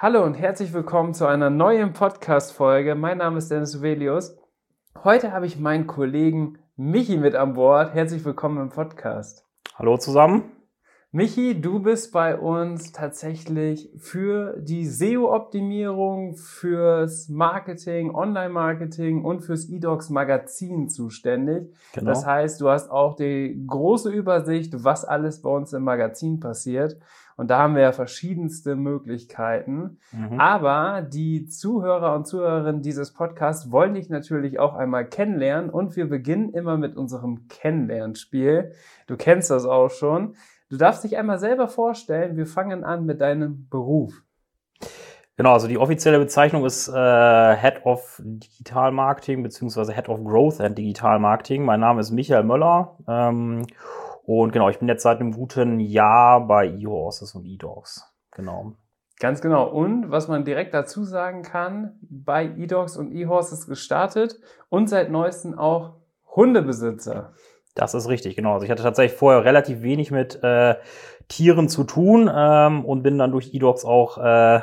[0.03, 2.93] Hallo und herzlich willkommen zu einer neuen Podcast-Folge.
[2.93, 4.37] Mein Name ist Dennis Uvelius.
[5.01, 7.93] Heute habe ich meinen Kollegen Michi mit an Bord.
[7.93, 9.45] Herzlich willkommen im Podcast.
[9.75, 10.43] Hallo zusammen.
[11.13, 20.09] Michi, du bist bei uns tatsächlich für die SEO-Optimierung, fürs Marketing, Online-Marketing und fürs eDocs
[20.09, 21.73] Magazin zuständig.
[21.93, 22.09] Genau.
[22.09, 26.97] Das heißt, du hast auch die große Übersicht, was alles bei uns im Magazin passiert.
[27.35, 29.97] Und da haben wir ja verschiedenste Möglichkeiten.
[30.11, 30.39] Mhm.
[30.39, 35.69] Aber die Zuhörer und Zuhörerinnen dieses Podcasts wollen dich natürlich auch einmal kennenlernen.
[35.69, 38.73] Und wir beginnen immer mit unserem Kennenlernspiel.
[39.07, 40.35] Du kennst das auch schon.
[40.69, 42.37] Du darfst dich einmal selber vorstellen.
[42.37, 44.23] Wir fangen an mit deinem Beruf.
[45.35, 50.61] Genau, also die offizielle Bezeichnung ist äh, Head of Digital Marketing beziehungsweise Head of Growth
[50.61, 51.65] and Digital Marketing.
[51.65, 52.97] Mein Name ist Michael Möller.
[53.07, 53.65] Ähm,
[54.25, 58.05] und genau, ich bin jetzt seit einem guten Jahr bei eHorses und eDogs.
[58.31, 58.73] Genau.
[59.19, 59.67] Ganz genau.
[59.69, 64.39] Und was man direkt dazu sagen kann, bei eDogs und eHorses gestartet
[64.69, 65.95] und seit neuestem auch
[66.35, 67.33] Hundebesitzer.
[67.75, 68.53] Das ist richtig, genau.
[68.53, 70.75] Also ich hatte tatsächlich vorher relativ wenig mit äh,
[71.27, 74.61] Tieren zu tun ähm, und bin dann durch eDogs auch äh,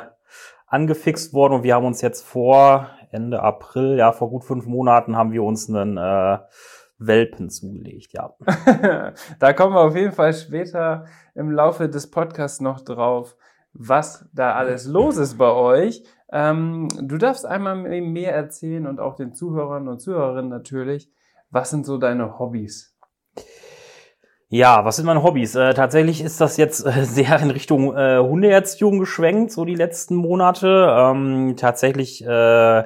[0.67, 5.17] angefixt worden und wir haben uns jetzt vor Ende April, ja vor gut fünf Monaten,
[5.17, 6.37] haben wir uns einen äh,
[7.01, 8.33] Welpen zugelegt, ja.
[9.39, 13.35] da kommen wir auf jeden Fall später im Laufe des Podcasts noch drauf,
[13.73, 16.03] was da alles los ist bei euch.
[16.31, 21.11] Ähm, du darfst einmal mehr erzählen und auch den Zuhörern und Zuhörerinnen natürlich,
[21.49, 22.95] was sind so deine Hobbys?
[24.53, 25.55] Ja, was sind meine Hobbys?
[25.55, 30.15] Äh, tatsächlich ist das jetzt äh, sehr in Richtung äh, Hundeerziehung geschwenkt, so die letzten
[30.15, 30.93] Monate.
[30.93, 32.83] Ähm, tatsächlich äh,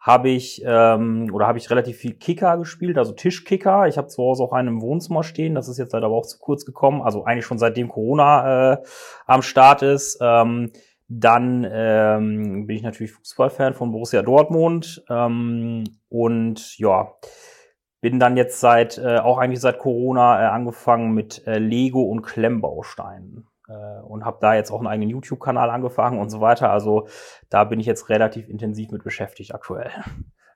[0.00, 3.86] habe ich ähm, oder habe ich relativ viel Kicker gespielt, also Tischkicker.
[3.86, 5.54] Ich habe zu Hause auch einen im Wohnzimmer stehen.
[5.54, 7.02] Das ist jetzt halt aber auch zu kurz gekommen.
[7.02, 8.76] Also eigentlich schon seitdem Corona äh,
[9.26, 10.18] am Start ist.
[10.22, 10.72] Ähm,
[11.08, 17.12] dann ähm, bin ich natürlich Fußballfan von Borussia Dortmund ähm, und ja
[18.00, 22.22] bin dann jetzt seit äh, auch eigentlich seit Corona äh, angefangen mit äh, Lego und
[22.22, 23.49] Klemmbausteinen
[24.06, 26.70] und habe da jetzt auch einen eigenen YouTube-Kanal angefangen und so weiter.
[26.70, 27.06] Also
[27.48, 29.90] da bin ich jetzt relativ intensiv mit beschäftigt aktuell.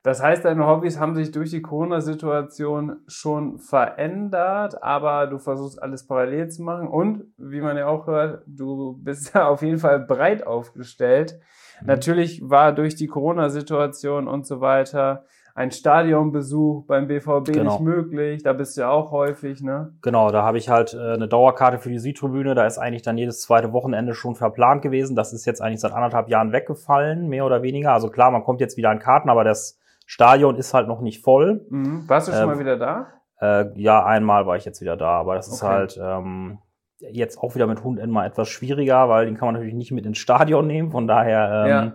[0.04, 6.06] Das heißt, deine Hobbys haben sich durch die Corona-Situation schon verändert, aber du versuchst alles
[6.06, 10.00] parallel zu machen und, wie man ja auch hört, du bist da auf jeden Fall
[10.00, 11.40] breit aufgestellt.
[11.80, 11.86] Mhm.
[11.86, 15.24] Natürlich war durch die Corona-Situation und so weiter
[15.56, 17.72] ein Stadionbesuch beim BVB genau.
[17.72, 18.42] nicht möglich.
[18.42, 19.94] Da bist du ja auch häufig, ne?
[20.02, 22.56] Genau, da habe ich halt äh, eine Dauerkarte für die Südtribüne.
[22.56, 25.14] Da ist eigentlich dann jedes zweite Wochenende schon verplant gewesen.
[25.14, 27.92] Das ist jetzt eigentlich seit anderthalb Jahren weggefallen, mehr oder weniger.
[27.92, 31.22] Also klar, man kommt jetzt wieder an Karten, aber das Stadion ist halt noch nicht
[31.22, 31.64] voll.
[31.70, 32.08] Mhm.
[32.08, 33.06] Warst du schon äh, mal wieder da?
[33.40, 35.54] Äh, ja, einmal war ich jetzt wieder da, aber das okay.
[35.54, 36.58] ist halt ähm,
[36.98, 40.04] jetzt auch wieder mit Hund immer etwas schwieriger, weil den kann man natürlich nicht mit
[40.04, 40.90] ins Stadion nehmen.
[40.90, 41.92] Von daher ähm, ja.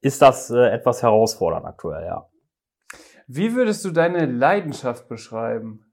[0.00, 2.26] ist das äh, etwas herausfordernd aktuell, ja.
[3.28, 5.84] Wie würdest du deine Leidenschaft beschreiben?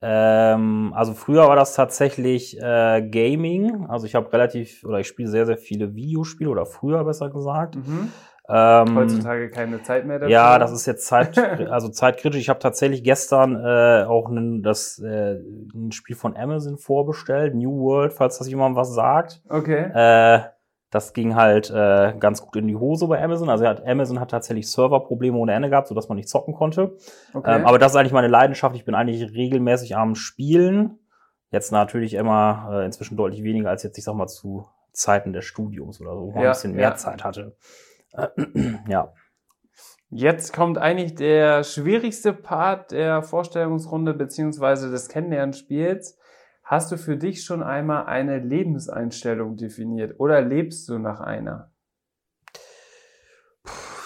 [0.00, 3.86] Ähm, also früher war das tatsächlich äh, Gaming.
[3.86, 7.76] Also ich habe relativ oder ich spiele sehr sehr viele Videospiele oder früher besser gesagt.
[7.76, 8.10] Mhm.
[8.48, 10.32] Ähm, Heutzutage keine Zeit mehr dafür.
[10.32, 11.38] Ja, das ist jetzt Zeit,
[11.70, 12.40] also zeitkritisch.
[12.40, 15.36] Ich habe tatsächlich gestern äh, auch ein, das äh,
[15.74, 19.42] ein Spiel von Amazon vorbestellt, New World, falls das jemand was sagt.
[19.48, 19.90] Okay.
[19.94, 20.40] Äh,
[20.92, 23.48] das ging halt äh, ganz gut in die Hose bei Amazon.
[23.48, 26.98] Also hat, Amazon hat tatsächlich Serverprobleme ohne Ende gehabt, sodass man nicht zocken konnte.
[27.32, 27.56] Okay.
[27.56, 28.76] Ähm, aber das ist eigentlich meine Leidenschaft.
[28.76, 30.98] Ich bin eigentlich regelmäßig am Spielen.
[31.50, 35.46] Jetzt natürlich immer äh, inzwischen deutlich weniger als jetzt, ich sag mal, zu Zeiten des
[35.46, 36.94] Studiums oder so, wo man ja, ein bisschen mehr ja.
[36.94, 37.56] Zeit hatte.
[38.86, 39.14] ja.
[40.10, 46.18] Jetzt kommt eigentlich der schwierigste Part der Vorstellungsrunde beziehungsweise des Kennenlernspiels.
[46.72, 51.70] Hast du für dich schon einmal eine Lebenseinstellung definiert oder lebst du nach einer?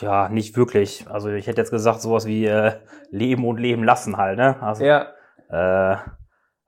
[0.00, 1.06] Ja, nicht wirklich.
[1.08, 2.72] Also ich hätte jetzt gesagt, sowas wie äh,
[3.10, 4.60] Leben und Leben lassen halt, ne?
[4.60, 5.12] Also, ja.
[5.48, 5.96] Äh,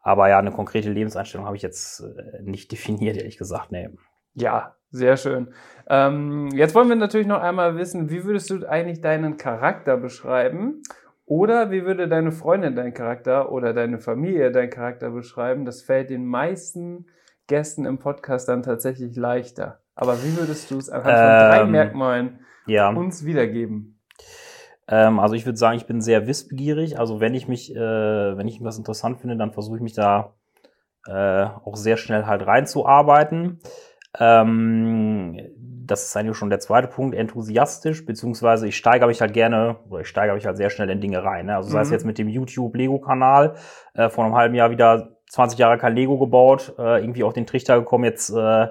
[0.01, 3.91] aber ja, eine konkrete Lebenseinstellung habe ich jetzt äh, nicht definiert, ehrlich gesagt, nee.
[4.35, 5.53] Ja, sehr schön.
[5.89, 10.81] Ähm, jetzt wollen wir natürlich noch einmal wissen, wie würdest du eigentlich deinen Charakter beschreiben?
[11.29, 15.67] Oder wie würde deine Freundin deinen Charakter oder deine Familie deinen Charakter beschreiben?
[15.67, 17.05] Das fällt den meisten
[17.47, 19.81] Gästen im Podcast dann tatsächlich leichter.
[19.95, 22.89] Aber wie würdest du es anhand von ähm, drei Merkmalen ja.
[22.89, 24.01] uns wiedergeben?
[24.89, 26.99] Ähm, also ich würde sagen, ich bin sehr wissbegierig.
[26.99, 30.33] Also wenn ich mich, äh, wenn ich was interessant finde, dann versuche ich mich da
[31.07, 33.61] äh, auch sehr schnell halt reinzuarbeiten.
[34.19, 35.39] Ähm,
[35.91, 40.03] das ist eigentlich schon der zweite Punkt, enthusiastisch, beziehungsweise ich steigere mich halt gerne, oder
[40.03, 41.47] ich steigere mich halt sehr schnell in Dinge rein.
[41.47, 41.57] Ne?
[41.57, 41.95] Also sei es mhm.
[41.95, 43.55] jetzt mit dem YouTube-Lego-Kanal,
[43.95, 47.47] äh, vor einem halben Jahr wieder 20 Jahre kein Lego gebaut, äh, irgendwie auf den
[47.47, 48.69] Trichter gekommen, jetzt äh,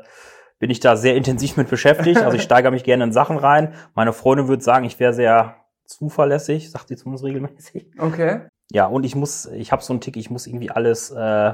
[0.59, 2.21] bin ich da sehr intensiv mit beschäftigt.
[2.21, 3.73] Also ich steigere mich gerne in Sachen rein.
[3.93, 5.55] Meine Freundin würde sagen, ich wäre sehr
[5.85, 7.91] zuverlässig, sagt sie zumindest regelmäßig.
[7.99, 8.41] Okay.
[8.71, 11.53] Ja, und ich muss, ich habe so einen Tick, ich muss irgendwie alles äh,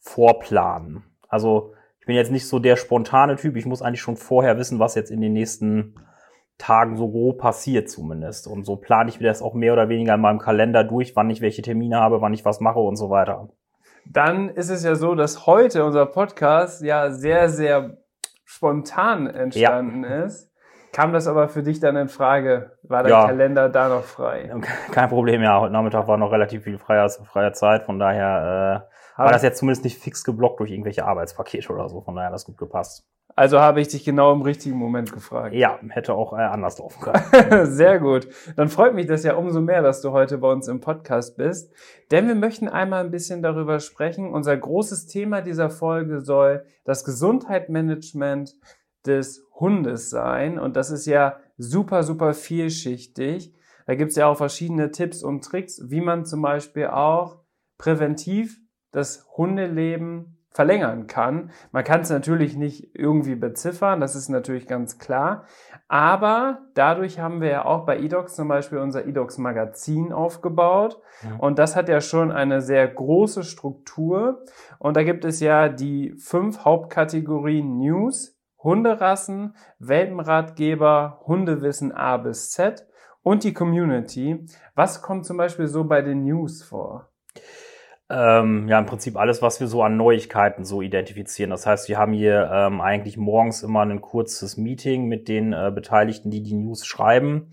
[0.00, 1.04] vorplanen.
[1.28, 1.74] Also
[2.08, 3.54] bin jetzt nicht so der spontane Typ.
[3.56, 5.94] Ich muss eigentlich schon vorher wissen, was jetzt in den nächsten
[6.56, 8.48] Tagen so grob passiert zumindest.
[8.48, 11.28] Und so plane ich mir das auch mehr oder weniger in meinem Kalender durch, wann
[11.28, 13.50] ich welche Termine habe, wann ich was mache und so weiter.
[14.06, 17.98] Dann ist es ja so, dass heute unser Podcast ja sehr, sehr
[18.46, 20.24] spontan entstanden ja.
[20.24, 20.50] ist.
[20.92, 22.78] Kam das aber für dich dann in Frage?
[22.84, 23.26] War der ja.
[23.26, 24.50] Kalender da noch frei?
[24.92, 25.60] Kein Problem, ja.
[25.60, 27.82] Heute Nachmittag war noch relativ viel freier, freier Zeit.
[27.82, 28.94] Von daher äh,
[29.24, 32.00] war das jetzt zumindest nicht fix geblockt durch irgendwelche Arbeitspakete oder so.
[32.00, 33.06] Von daher hat das gut gepasst.
[33.36, 35.54] Also habe ich dich genau im richtigen Moment gefragt.
[35.54, 37.66] Ja, hätte auch äh, anders laufen können.
[37.66, 38.28] Sehr gut.
[38.56, 41.72] Dann freut mich das ja umso mehr, dass du heute bei uns im Podcast bist.
[42.10, 44.32] Denn wir möchten einmal ein bisschen darüber sprechen.
[44.32, 48.54] Unser großes Thema dieser Folge soll das Gesundheitsmanagement
[49.06, 50.58] des Hundes sein.
[50.58, 53.54] Und das ist ja super, super vielschichtig.
[53.86, 57.38] Da gibt es ja auch verschiedene Tipps und Tricks, wie man zum Beispiel auch
[57.78, 58.58] präventiv
[58.92, 61.50] das Hundeleben verlängern kann.
[61.70, 65.44] Man kann es natürlich nicht irgendwie beziffern, das ist natürlich ganz klar.
[65.86, 71.00] Aber dadurch haben wir ja auch bei eDocs zum Beispiel unser eDocs Magazin aufgebaut.
[71.22, 71.36] Ja.
[71.38, 74.44] Und das hat ja schon eine sehr große Struktur.
[74.78, 82.86] Und da gibt es ja die fünf Hauptkategorien News, Hunderassen, Welpenratgeber, Hundewissen A bis Z
[83.22, 84.44] und die Community.
[84.74, 87.08] Was kommt zum Beispiel so bei den News vor?
[88.10, 91.50] Ähm, ja, im Prinzip alles, was wir so an Neuigkeiten so identifizieren.
[91.50, 95.70] Das heißt, wir haben hier ähm, eigentlich morgens immer ein kurzes Meeting mit den äh,
[95.74, 97.50] Beteiligten, die die News schreiben.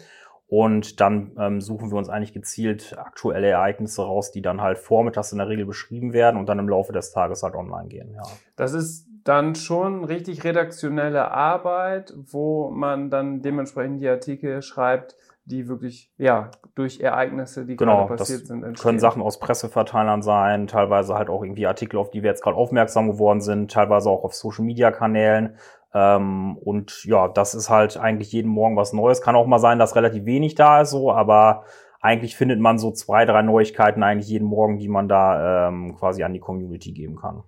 [0.47, 5.31] Und dann ähm, suchen wir uns eigentlich gezielt aktuelle Ereignisse raus, die dann halt vormittags
[5.31, 8.13] in der Regel beschrieben werden und dann im Laufe des Tages halt online gehen.
[8.13, 8.21] Ja.
[8.55, 15.67] Das ist dann schon richtig redaktionelle Arbeit, wo man dann dementsprechend die Artikel schreibt, die
[15.67, 18.83] wirklich, ja, durch Ereignisse, die genau, gerade passiert sind, entstehen.
[18.83, 22.57] können Sachen aus Presseverteilern sein, teilweise halt auch irgendwie Artikel, auf die wir jetzt gerade
[22.57, 25.57] aufmerksam geworden sind, teilweise auch auf Social-Media-Kanälen.
[25.93, 29.21] Ähm, und ja, das ist halt eigentlich jeden Morgen was Neues.
[29.21, 31.63] Kann auch mal sein, dass relativ wenig da ist, so, aber
[32.01, 36.23] eigentlich findet man so zwei, drei Neuigkeiten eigentlich jeden Morgen, die man da ähm, quasi
[36.23, 37.43] an die Community geben kann.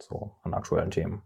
[0.00, 1.22] So, an aktuellen Themen.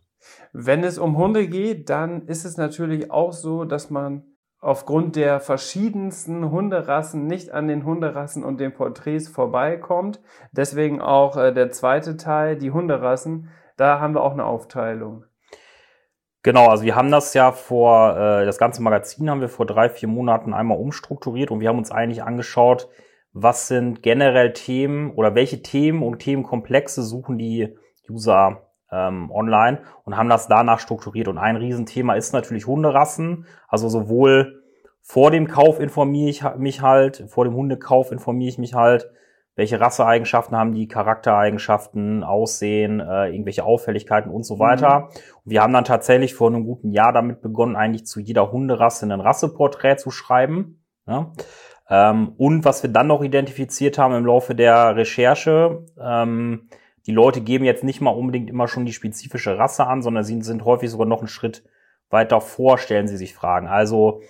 [0.53, 4.25] Wenn es um Hunde geht, dann ist es natürlich auch so, dass man
[4.61, 10.21] aufgrund der verschiedensten Hunderassen nicht an den Hunderassen und den Porträts vorbeikommt.
[10.53, 13.51] Deswegen auch äh, der zweite Teil, die Hunderassen.
[13.77, 15.25] Da haben wir auch eine Aufteilung.
[16.43, 19.89] Genau, also wir haben das ja vor, äh, das ganze Magazin haben wir vor drei,
[19.89, 22.89] vier Monaten einmal umstrukturiert und wir haben uns eigentlich angeschaut,
[23.33, 27.77] was sind generell Themen oder welche Themen und Themenkomplexe suchen die
[28.09, 31.29] User ähm, online und haben das danach strukturiert.
[31.29, 33.47] Und ein Riesenthema ist natürlich Hunderassen.
[33.69, 34.63] Also sowohl
[35.03, 39.11] vor dem Kauf informiere ich mich halt, vor dem Hundekauf informiere ich mich halt,
[39.57, 45.01] welche Rasseeigenschaften haben die, Charaktereigenschaften, Aussehen, äh, irgendwelche Auffälligkeiten und so weiter.
[45.01, 45.05] Mhm.
[45.07, 49.07] Und wir haben dann tatsächlich vor einem guten Jahr damit begonnen, eigentlich zu jeder Hunderasse
[49.07, 50.85] ein Rasseporträt zu schreiben.
[51.07, 51.33] Ja?
[51.89, 56.69] Ähm, und was wir dann noch identifiziert haben im Laufe der Recherche, ähm,
[57.07, 60.41] die Leute geben jetzt nicht mal unbedingt immer schon die spezifische Rasse an, sondern sie
[60.43, 61.65] sind häufig sogar noch einen Schritt
[62.11, 63.69] weiter vor, stellen sie sich Fragen.
[63.69, 64.23] Also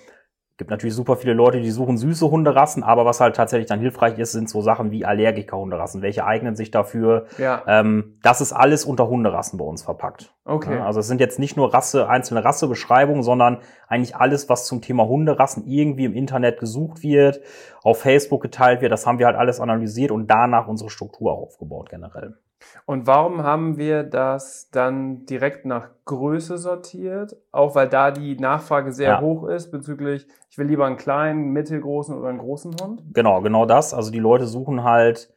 [0.59, 4.19] gibt natürlich super viele Leute, die suchen süße Hunderassen, aber was halt tatsächlich dann hilfreich
[4.19, 6.01] ist, sind so Sachen wie Allergiker-Hunderassen.
[6.01, 7.27] Welche eignen sich dafür?
[7.37, 7.63] Ja.
[7.67, 10.35] Ähm, das ist alles unter Hunderassen bei uns verpackt.
[10.47, 10.77] Okay.
[10.77, 14.81] Ja, also es sind jetzt nicht nur Rasse, einzelne Rassebeschreibungen, sondern eigentlich alles, was zum
[14.81, 17.41] Thema Hunderassen irgendwie im Internet gesucht wird,
[17.83, 18.93] auf Facebook geteilt wird.
[18.93, 22.39] Das haben wir halt alles analysiert und danach unsere Struktur aufgebaut generell.
[22.85, 27.37] Und warum haben wir das dann direkt nach Größe sortiert?
[27.53, 29.21] Auch weil da die Nachfrage sehr ja.
[29.21, 33.03] hoch ist bezüglich, ich will lieber einen kleinen, mittelgroßen oder einen großen Hund?
[33.13, 33.93] Genau, genau das.
[33.93, 35.33] Also die Leute suchen halt,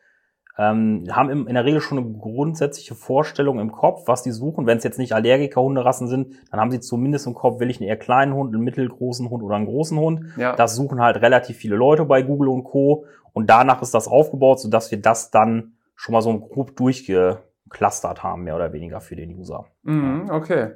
[0.58, 4.68] ähm, haben in der Regel schon eine grundsätzliche Vorstellung im Kopf, was die suchen.
[4.68, 7.88] Wenn es jetzt nicht Allergiker-Hunderassen sind, dann haben sie zumindest im Kopf, will ich einen
[7.88, 10.26] eher kleinen Hund, einen mittelgroßen Hund oder einen großen Hund.
[10.38, 10.56] Ja.
[10.56, 13.06] Das suchen halt relativ viele Leute bei Google und Co.
[13.32, 18.44] Und danach ist das aufgebaut, sodass wir das dann schon mal so grob durchgeklustert haben,
[18.44, 19.66] mehr oder weniger für den User.
[19.84, 20.76] Mhm, okay.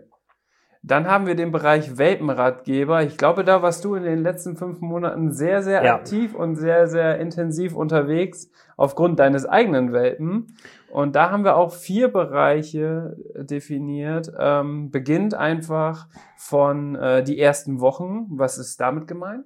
[0.86, 3.04] Dann haben wir den Bereich Welpenratgeber.
[3.04, 5.96] Ich glaube, da warst du in den letzten fünf Monaten sehr, sehr ja.
[5.96, 10.58] aktiv und sehr, sehr intensiv unterwegs aufgrund deines eigenen Welpen.
[10.92, 14.30] Und da haben wir auch vier Bereiche definiert.
[14.38, 18.26] Ähm, beginnt einfach von äh, die ersten Wochen.
[18.32, 19.46] Was ist damit gemeint?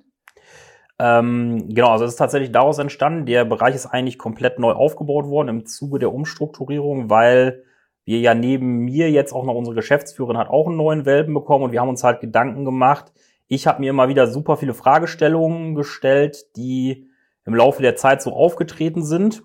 [0.99, 3.25] Ähm, genau, also es ist tatsächlich daraus entstanden.
[3.25, 7.63] Der Bereich ist eigentlich komplett neu aufgebaut worden im Zuge der Umstrukturierung, weil
[8.05, 11.65] wir ja neben mir jetzt auch noch unsere Geschäftsführerin hat auch einen neuen Welpen bekommen
[11.65, 13.11] und wir haben uns halt Gedanken gemacht.
[13.47, 17.09] Ich habe mir immer wieder super viele Fragestellungen gestellt, die
[17.45, 19.43] im Laufe der Zeit so aufgetreten sind.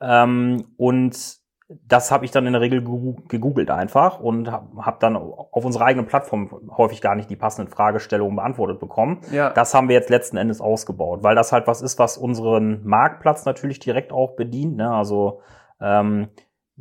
[0.00, 1.41] Ähm, und
[1.86, 5.86] das habe ich dann in der Regel gegoogelt einfach und habe hab dann auf unserer
[5.86, 9.20] eigenen Plattform häufig gar nicht die passenden Fragestellungen beantwortet bekommen.
[9.30, 9.50] Ja.
[9.50, 13.44] Das haben wir jetzt letzten Endes ausgebaut, weil das halt was ist, was unseren Marktplatz
[13.44, 14.76] natürlich direkt auch bedient.
[14.76, 14.90] Ne?
[14.90, 15.40] Also
[15.80, 16.28] ähm,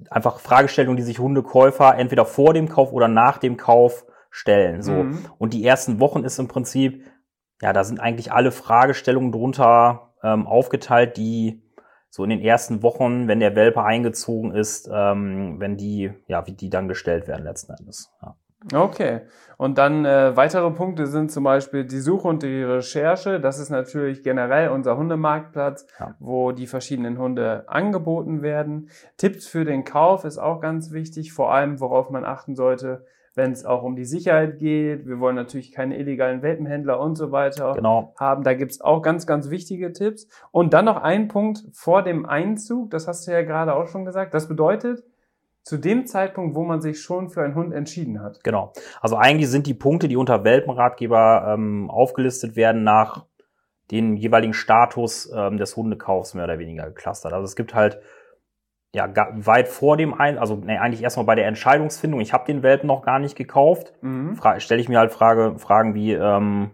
[0.10, 4.82] einfach Fragestellungen, die sich Hundekäufer entweder vor dem Kauf oder nach dem Kauf stellen.
[4.82, 4.92] So.
[4.92, 5.26] Mhm.
[5.38, 7.06] Und die ersten Wochen ist im Prinzip,
[7.62, 11.62] ja, da sind eigentlich alle Fragestellungen drunter ähm, aufgeteilt, die
[12.12, 16.52] so in den ersten Wochen, wenn der Welpe eingezogen ist, ähm, wenn die, ja, wie
[16.52, 18.12] die dann gestellt werden letzten Endes.
[18.22, 18.36] Ja.
[18.74, 19.22] Okay.
[19.58, 23.40] Und dann äh, weitere Punkte sind zum Beispiel die Suche und die Recherche.
[23.40, 26.16] Das ist natürlich generell unser Hundemarktplatz, ja.
[26.20, 28.90] wo die verschiedenen Hunde angeboten werden.
[29.18, 33.52] Tipps für den Kauf ist auch ganz wichtig, vor allem worauf man achten sollte, wenn
[33.52, 35.06] es auch um die Sicherheit geht.
[35.06, 38.14] Wir wollen natürlich keine illegalen Welpenhändler und so weiter genau.
[38.20, 38.44] haben.
[38.44, 40.28] Da gibt's auch ganz, ganz wichtige Tipps.
[40.52, 44.06] Und dann noch ein Punkt vor dem Einzug, das hast du ja gerade auch schon
[44.06, 44.34] gesagt.
[44.34, 45.04] Das bedeutet,
[45.64, 48.44] zu dem Zeitpunkt, wo man sich schon für einen Hund entschieden hat.
[48.44, 48.74] Genau.
[49.00, 53.26] Also eigentlich sind die Punkte, die unter Welpenratgeber ähm, aufgelistet werden, nach
[53.92, 57.34] den jeweiligen Status ähm, des Hundekaufs mehr oder weniger geclustert.
[57.34, 58.00] Also es gibt halt
[58.94, 62.62] ja, weit vor dem ein, also nee, eigentlich erstmal bei der Entscheidungsfindung, ich habe den
[62.62, 64.38] Welpen noch gar nicht gekauft, mhm.
[64.58, 66.72] stelle ich mir halt Frage, Fragen wie, ähm,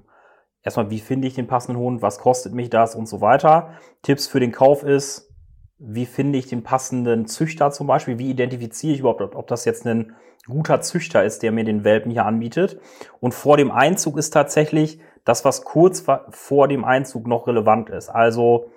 [0.63, 3.69] erstmal, wie finde ich den passenden Hund, was kostet mich das und so weiter.
[4.01, 5.31] Tipps für den Kauf ist,
[5.77, 9.85] wie finde ich den passenden Züchter zum Beispiel, wie identifiziere ich überhaupt, ob das jetzt
[9.85, 10.15] ein
[10.47, 12.79] guter Züchter ist, der mir den Welpen hier anbietet.
[13.19, 18.09] Und vor dem Einzug ist tatsächlich das, was kurz vor dem Einzug noch relevant ist.
[18.09, 18.71] Also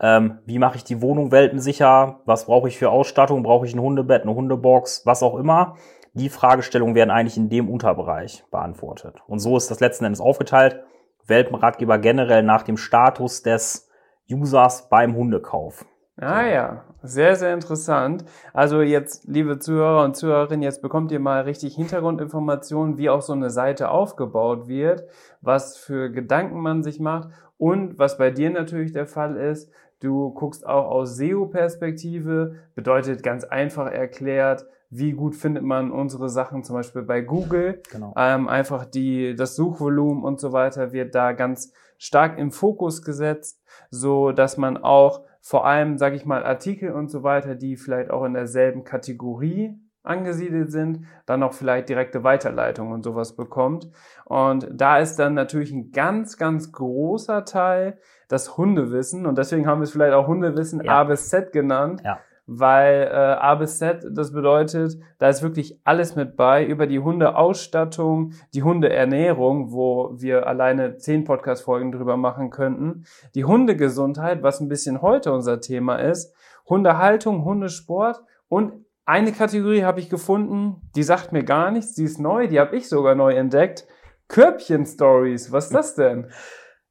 [0.00, 2.20] ähm, wie mache ich die Wohnung welpensicher?
[2.26, 3.42] Was brauche ich für Ausstattung?
[3.42, 5.76] Brauche ich ein Hundebett, eine Hundebox, was auch immer?
[6.12, 9.22] Die Fragestellungen werden eigentlich in dem Unterbereich beantwortet.
[9.26, 10.80] Und so ist das letzten Endes aufgeteilt.
[11.26, 13.88] Welpenratgeber generell nach dem Status des
[14.30, 15.84] Users beim Hundekauf.
[16.18, 18.24] Ah ja, sehr, sehr interessant.
[18.54, 23.34] Also jetzt, liebe Zuhörer und Zuhörerinnen, jetzt bekommt ihr mal richtig Hintergrundinformationen, wie auch so
[23.34, 25.04] eine Seite aufgebaut wird,
[25.42, 30.30] was für Gedanken man sich macht und was bei dir natürlich der Fall ist, Du
[30.32, 36.76] guckst auch aus SEO-Perspektive, bedeutet ganz einfach erklärt, wie gut findet man unsere Sachen zum
[36.76, 37.82] Beispiel bei Google.
[37.90, 38.14] Genau.
[38.16, 43.62] Ähm, einfach die, das Suchvolumen und so weiter wird da ganz stark im Fokus gesetzt,
[43.90, 48.10] so dass man auch vor allem, sage ich mal, Artikel und so weiter, die vielleicht
[48.10, 53.90] auch in derselben Kategorie angesiedelt sind, dann auch vielleicht direkte Weiterleitungen und sowas bekommt.
[54.24, 59.80] Und da ist dann natürlich ein ganz, ganz großer Teil das Hundewissen und deswegen haben
[59.80, 61.00] wir es vielleicht auch Hundewissen ja.
[61.00, 62.02] A bis Z genannt.
[62.04, 62.18] Ja.
[62.48, 67.00] weil äh, A bis Z, das bedeutet, da ist wirklich alles mit bei, über die
[67.00, 73.04] Hundeausstattung, die Hundeernährung, wo wir alleine zehn Podcast-Folgen drüber machen könnten,
[73.34, 76.32] die Hundegesundheit, was ein bisschen heute unser Thema ist,
[76.68, 78.72] Hundehaltung, Hundesport und
[79.06, 82.76] eine Kategorie habe ich gefunden, die sagt mir gar nichts, die ist neu, die habe
[82.76, 83.86] ich sogar neu entdeckt.
[84.28, 86.26] Körbchen-Stories, was ist das denn?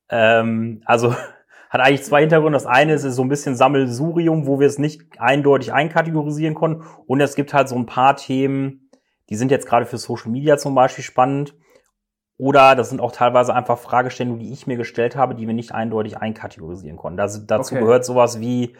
[0.09, 1.13] Ähm, also
[1.69, 2.55] hat eigentlich zwei Hintergründe.
[2.55, 6.83] Das eine ist, ist so ein bisschen Sammelsurium, wo wir es nicht eindeutig einkategorisieren konnten.
[7.07, 8.89] Und es gibt halt so ein paar Themen,
[9.29, 11.55] die sind jetzt gerade für Social Media zum Beispiel spannend.
[12.37, 15.73] Oder das sind auch teilweise einfach Fragestellungen, die ich mir gestellt habe, die wir nicht
[15.73, 17.17] eindeutig einkategorisieren konnten.
[17.17, 17.83] Das, dazu okay.
[17.83, 18.75] gehört sowas wie,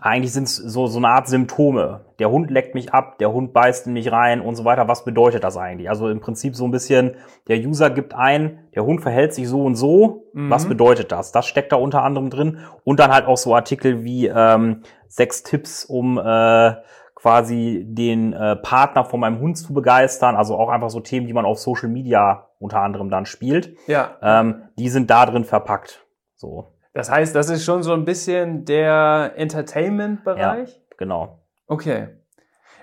[0.00, 2.04] eigentlich sind es so, so eine Art Symptome.
[2.18, 4.88] Der Hund leckt mich ab, der Hund beißt in mich rein und so weiter.
[4.88, 5.88] Was bedeutet das eigentlich?
[5.88, 7.16] Also im Prinzip so ein bisschen,
[7.48, 10.24] der User gibt ein, der Hund verhält sich so und so.
[10.32, 10.50] Mhm.
[10.50, 11.32] Was bedeutet das?
[11.32, 12.58] Das steckt da unter anderem drin.
[12.84, 16.74] Und dann halt auch so Artikel wie ähm, sechs Tipps, um äh,
[17.14, 20.36] quasi den äh, Partner von meinem Hund zu begeistern.
[20.36, 23.76] Also auch einfach so Themen, die man auf Social Media unter anderem dann spielt.
[23.86, 24.16] Ja.
[24.22, 26.06] Ähm, die sind da drin verpackt.
[26.36, 26.68] So.
[26.98, 30.68] Das heißt, das ist schon so ein bisschen der Entertainment-Bereich?
[30.68, 31.38] Ja, genau.
[31.68, 32.08] Okay.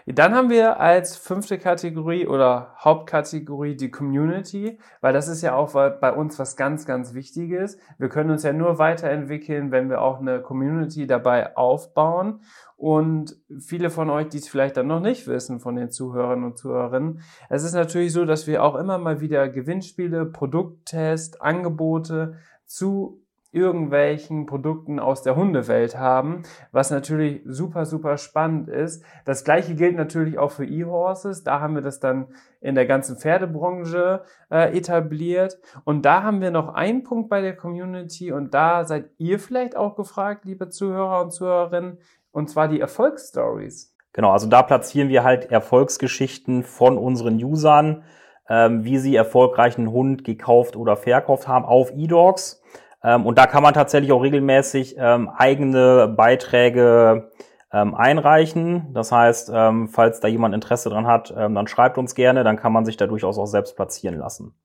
[0.06, 5.74] Dann haben wir als fünfte Kategorie oder Hauptkategorie die Community, weil das ist ja auch
[5.74, 7.78] bei uns was ganz, ganz Wichtiges.
[7.98, 12.40] Wir können uns ja nur weiterentwickeln, wenn wir auch eine Community dabei aufbauen.
[12.78, 16.58] Und viele von euch, die es vielleicht dann noch nicht wissen, von den Zuhörern und
[16.58, 17.20] Zuhörerinnen,
[17.50, 23.25] es ist natürlich so, dass wir auch immer mal wieder Gewinnspiele, Produkttest, Angebote zu
[23.56, 29.04] irgendwelchen Produkten aus der Hundewelt haben, was natürlich super, super spannend ist.
[29.24, 31.44] Das gleiche gilt natürlich auch für E-Horses.
[31.44, 32.28] Da haben wir das dann
[32.60, 35.58] in der ganzen Pferdebranche äh, etabliert.
[35.86, 39.78] Und da haben wir noch einen Punkt bei der Community und da seid ihr vielleicht
[39.78, 42.00] auch gefragt, liebe Zuhörer und Zuhörerinnen,
[42.32, 43.96] und zwar die Erfolgsstories.
[44.12, 48.04] Genau, also da platzieren wir halt Erfolgsgeschichten von unseren Usern,
[48.50, 52.62] ähm, wie sie erfolgreichen Hund gekauft oder verkauft haben auf E-Dogs.
[53.06, 57.30] Ähm, und da kann man tatsächlich auch regelmäßig ähm, eigene Beiträge
[57.72, 58.94] ähm, einreichen.
[58.94, 59.52] Das heißt,
[59.92, 63.06] falls da jemand Interesse dran hat, dann schreibt uns gerne, dann kann man sich da
[63.06, 64.56] durchaus auch selbst platzieren lassen.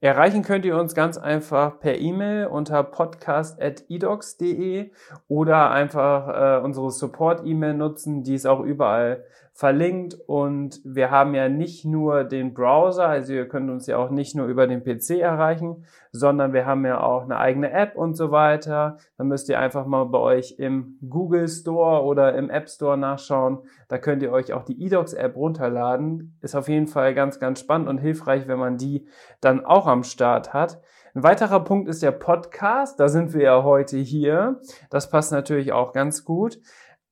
[0.00, 4.90] Erreichen könnt ihr uns ganz einfach per E-Mail unter podcast.edocs.de
[5.26, 9.24] oder einfach äh, unsere Support-E-Mail nutzen, die ist auch überall
[9.56, 14.10] verlinkt und wir haben ja nicht nur den Browser, also ihr könnt uns ja auch
[14.10, 18.18] nicht nur über den PC erreichen, sondern wir haben ja auch eine eigene App und
[18.18, 18.98] so weiter.
[19.16, 23.60] Dann müsst ihr einfach mal bei euch im Google Store oder im App Store nachschauen.
[23.88, 26.36] Da könnt ihr euch auch die eDocs App runterladen.
[26.42, 29.08] Ist auf jeden Fall ganz, ganz spannend und hilfreich, wenn man die
[29.40, 30.82] dann auch am Start hat.
[31.14, 33.00] Ein weiterer Punkt ist der Podcast.
[33.00, 34.60] Da sind wir ja heute hier.
[34.90, 36.58] Das passt natürlich auch ganz gut.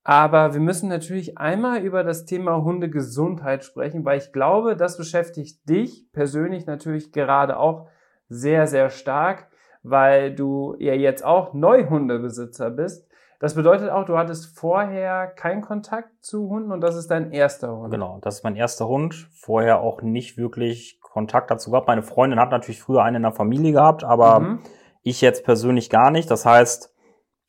[0.06, 5.66] Aber wir müssen natürlich einmal über das Thema Hundegesundheit sprechen, weil ich glaube, das beschäftigt
[5.68, 7.88] dich persönlich natürlich gerade auch
[8.28, 9.48] sehr, sehr stark,
[9.82, 13.08] weil du ja jetzt auch Neuhundebesitzer bist.
[13.40, 17.74] Das bedeutet auch, du hattest vorher keinen Kontakt zu Hunden und das ist dein erster
[17.76, 17.90] Hund.
[17.90, 19.28] Genau, das ist mein erster Hund.
[19.32, 21.88] Vorher auch nicht wirklich Kontakt dazu gehabt.
[21.88, 24.58] Meine Freundin hat natürlich früher einen in der Familie gehabt, aber mhm.
[25.02, 26.30] ich jetzt persönlich gar nicht.
[26.30, 26.93] Das heißt,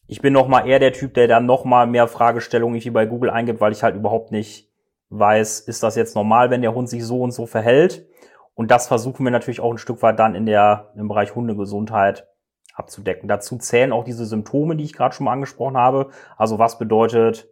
[0.07, 3.05] ich bin noch mal eher der Typ, der dann noch mal mehr Fragestellungen irgendwie bei
[3.05, 4.69] Google eingibt, weil ich halt überhaupt nicht
[5.09, 8.07] weiß, ist das jetzt normal, wenn der Hund sich so und so verhält?
[8.53, 12.27] Und das versuchen wir natürlich auch ein Stück weit dann in der, im Bereich Hundegesundheit
[12.73, 13.27] abzudecken.
[13.27, 16.09] Dazu zählen auch diese Symptome, die ich gerade schon mal angesprochen habe.
[16.37, 17.47] Also was bedeutet,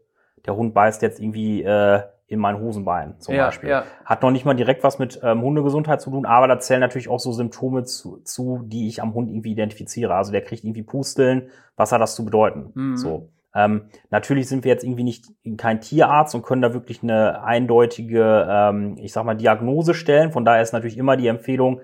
[0.45, 3.69] der Hund beißt jetzt irgendwie äh, in mein Hosenbein zum ja, Beispiel.
[3.69, 3.83] Ja.
[4.05, 7.09] Hat noch nicht mal direkt was mit ähm, Hundegesundheit zu tun, aber da zählen natürlich
[7.09, 10.15] auch so Symptome zu, zu, die ich am Hund irgendwie identifiziere.
[10.15, 12.71] Also der kriegt irgendwie Pusteln, was hat das zu bedeuten?
[12.73, 12.97] Mhm.
[12.97, 13.29] So.
[13.55, 18.47] Ähm, natürlich sind wir jetzt irgendwie nicht kein Tierarzt und können da wirklich eine eindeutige,
[18.49, 20.31] ähm, ich sag mal, Diagnose stellen.
[20.31, 21.81] Von daher ist natürlich immer die Empfehlung,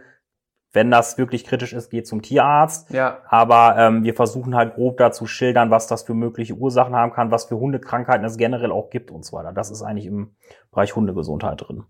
[0.71, 2.91] wenn das wirklich kritisch ist, geht zum Tierarzt.
[2.91, 3.19] Ja.
[3.27, 7.32] Aber ähm, wir versuchen halt grob dazu schildern, was das für mögliche Ursachen haben kann,
[7.32, 9.51] was für Hundekrankheiten es generell auch gibt und so weiter.
[9.51, 10.36] Das ist eigentlich im
[10.71, 11.84] Bereich Hundegesundheit drin.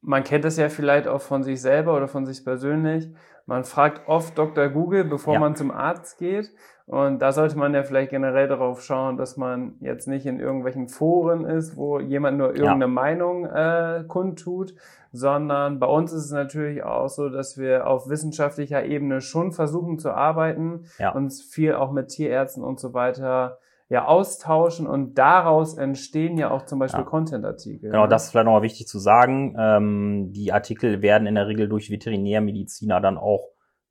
[0.00, 3.08] Man kennt es ja vielleicht auch von sich selber oder von sich persönlich.
[3.44, 4.68] Man fragt oft Dr.
[4.68, 5.40] Google, bevor ja.
[5.40, 6.50] man zum Arzt geht.
[6.90, 10.88] Und da sollte man ja vielleicht generell darauf schauen, dass man jetzt nicht in irgendwelchen
[10.88, 12.88] Foren ist, wo jemand nur irgendeine ja.
[12.88, 14.74] Meinung äh, kundtut,
[15.12, 20.00] sondern bei uns ist es natürlich auch so, dass wir auf wissenschaftlicher Ebene schon versuchen
[20.00, 21.12] zu arbeiten, ja.
[21.12, 26.64] uns viel auch mit Tierärzten und so weiter ja austauschen und daraus entstehen ja auch
[26.64, 27.06] zum Beispiel ja.
[27.06, 27.90] Content-Artikel.
[27.90, 28.08] Genau, ne?
[28.08, 29.54] das ist vielleicht nochmal wichtig zu sagen.
[29.56, 33.50] Ähm, die Artikel werden in der Regel durch Veterinärmediziner dann auch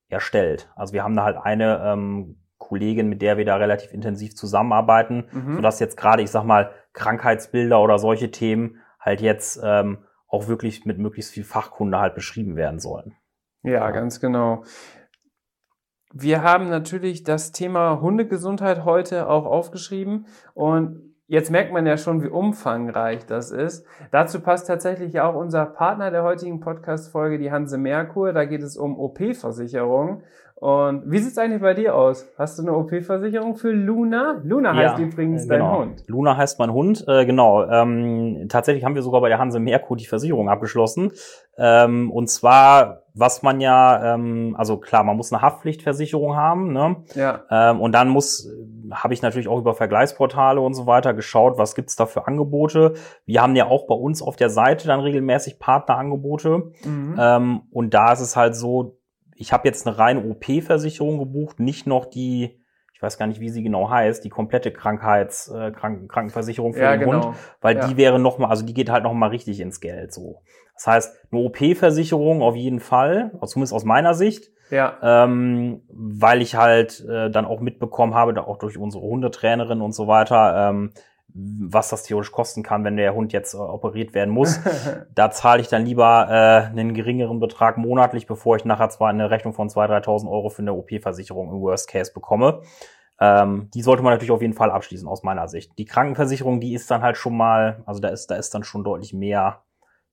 [0.10, 0.70] erstellt.
[0.76, 5.26] Also wir haben da halt eine ähm, Kollegin, mit der wir da relativ intensiv zusammenarbeiten,
[5.32, 5.56] mhm.
[5.56, 10.86] sodass jetzt gerade, ich sag mal, Krankheitsbilder oder solche Themen halt jetzt ähm, auch wirklich
[10.86, 13.16] mit möglichst viel Fachkunde halt beschrieben werden sollen.
[13.64, 14.64] Ja, ja, ganz genau.
[16.14, 22.24] Wir haben natürlich das Thema Hundegesundheit heute auch aufgeschrieben und Jetzt merkt man ja schon,
[22.24, 23.86] wie umfangreich das ist.
[24.10, 28.34] Dazu passt tatsächlich auch unser Partner der heutigen Podcast-Folge, die Hanse Merkur.
[28.34, 30.24] Da geht es um OP-Versicherung.
[30.60, 32.28] Und wie sieht's eigentlich bei dir aus?
[32.38, 34.42] Hast du eine OP-Versicherung für Luna?
[34.44, 35.72] Luna heißt ja, übrigens genau.
[35.72, 36.04] dein Hund.
[36.08, 37.64] Luna heißt mein Hund, äh, genau.
[37.64, 41.14] Ähm, tatsächlich haben wir sogar bei der Hanse Merkur die Versicherung abgeschlossen.
[41.58, 46.98] Ähm, und zwar, was man ja, ähm, also klar, man muss eine Haftpflichtversicherung haben, ne?
[47.16, 47.44] Ja.
[47.50, 48.50] Ähm, und dann muss,
[48.92, 52.96] habe ich natürlich auch über Vergleichsportale und so weiter geschaut, was gibt's da für Angebote.
[53.26, 56.72] Wir haben ja auch bei uns auf der Seite dann regelmäßig Partnerangebote.
[56.84, 57.16] Mhm.
[57.18, 58.99] Ähm, und da ist es halt so,
[59.40, 62.62] ich habe jetzt eine reine OP-Versicherung gebucht, nicht noch die,
[62.94, 66.82] ich weiß gar nicht, wie sie genau heißt, die komplette Krankheits, äh, Kranken Krankenversicherung für
[66.82, 67.28] ja, den genau.
[67.28, 67.88] Hund, weil ja.
[67.88, 70.42] die wäre noch mal, also die geht halt noch mal richtig ins Geld so.
[70.74, 74.52] Das heißt, eine OP-Versicherung auf jeden Fall, zumindest aus meiner Sicht.
[74.72, 74.98] Ja.
[75.02, 79.94] Ähm, weil ich halt äh, dann auch mitbekommen habe, da auch durch unsere Hundetrainerin und
[79.94, 80.92] so weiter, ähm,
[81.34, 84.60] was das theoretisch kosten kann, wenn der Hund jetzt äh, operiert werden muss.
[85.16, 89.30] da zahle ich dann lieber äh, einen geringeren Betrag monatlich, bevor ich nachher zwar eine
[89.30, 92.62] Rechnung von 2.000, 3.000 Euro für eine OP-Versicherung im Worst Case bekomme.
[93.20, 95.78] Ähm, die sollte man natürlich auf jeden Fall abschließen, aus meiner Sicht.
[95.78, 98.84] Die Krankenversicherung, die ist dann halt schon mal, also da ist, da ist dann schon
[98.84, 99.64] deutlich mehr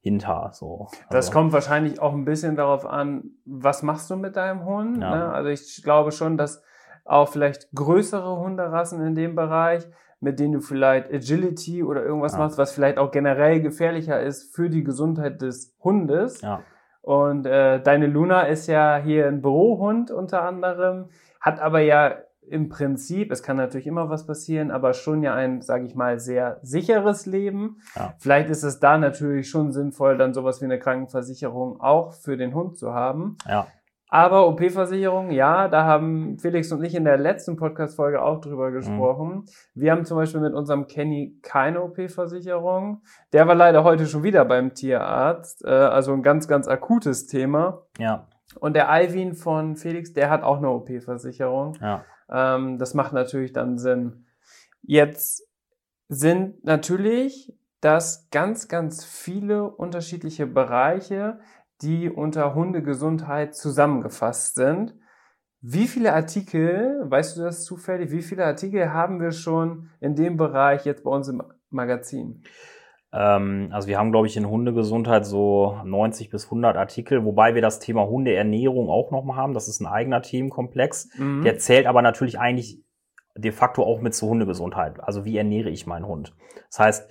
[0.00, 0.50] hinter.
[0.52, 0.88] So.
[0.88, 1.04] Also.
[1.10, 5.02] Das kommt wahrscheinlich auch ein bisschen darauf an, was machst du mit deinem Hund.
[5.02, 5.14] Ja.
[5.14, 5.32] Ne?
[5.32, 6.62] Also ich glaube schon, dass
[7.04, 9.86] auch vielleicht größere Hunderassen in dem Bereich
[10.20, 12.38] mit denen du vielleicht Agility oder irgendwas ja.
[12.38, 16.40] machst, was vielleicht auch generell gefährlicher ist für die Gesundheit des Hundes.
[16.40, 16.62] Ja.
[17.02, 22.16] Und äh, deine Luna ist ja hier ein Bürohund unter anderem, hat aber ja
[22.48, 26.18] im Prinzip, es kann natürlich immer was passieren, aber schon ja ein, sage ich mal,
[26.18, 27.80] sehr sicheres Leben.
[27.94, 28.14] Ja.
[28.18, 32.54] Vielleicht ist es da natürlich schon sinnvoll, dann sowas wie eine Krankenversicherung auch für den
[32.54, 33.36] Hund zu haben.
[33.48, 33.66] Ja.
[34.08, 39.34] Aber OP-Versicherung, ja, da haben Felix und ich in der letzten Podcast-Folge auch drüber gesprochen.
[39.34, 39.44] Mhm.
[39.74, 43.02] Wir haben zum Beispiel mit unserem Kenny keine OP-Versicherung.
[43.32, 45.64] Der war leider heute schon wieder beim Tierarzt.
[45.64, 47.82] Äh, also ein ganz, ganz akutes Thema.
[47.98, 48.28] Ja.
[48.60, 51.76] Und der Alvin von Felix, der hat auch eine OP-Versicherung.
[51.80, 52.04] Ja.
[52.30, 54.26] Ähm, das macht natürlich dann Sinn.
[54.82, 55.48] Jetzt
[56.08, 61.40] sind natürlich das ganz, ganz viele unterschiedliche Bereiche,
[61.82, 64.94] die unter Hundegesundheit zusammengefasst sind.
[65.60, 70.36] Wie viele Artikel, weißt du das zufällig, wie viele Artikel haben wir schon in dem
[70.36, 72.42] Bereich jetzt bei uns im Magazin?
[73.12, 77.62] Ähm, also wir haben, glaube ich, in Hundegesundheit so 90 bis 100 Artikel, wobei wir
[77.62, 79.54] das Thema Hundeernährung auch nochmal haben.
[79.54, 81.08] Das ist ein eigener Themenkomplex.
[81.18, 81.42] Mhm.
[81.42, 82.82] Der zählt aber natürlich eigentlich
[83.36, 85.00] de facto auch mit zur Hundegesundheit.
[85.02, 86.34] Also wie ernähre ich meinen Hund?
[86.70, 87.10] Das heißt,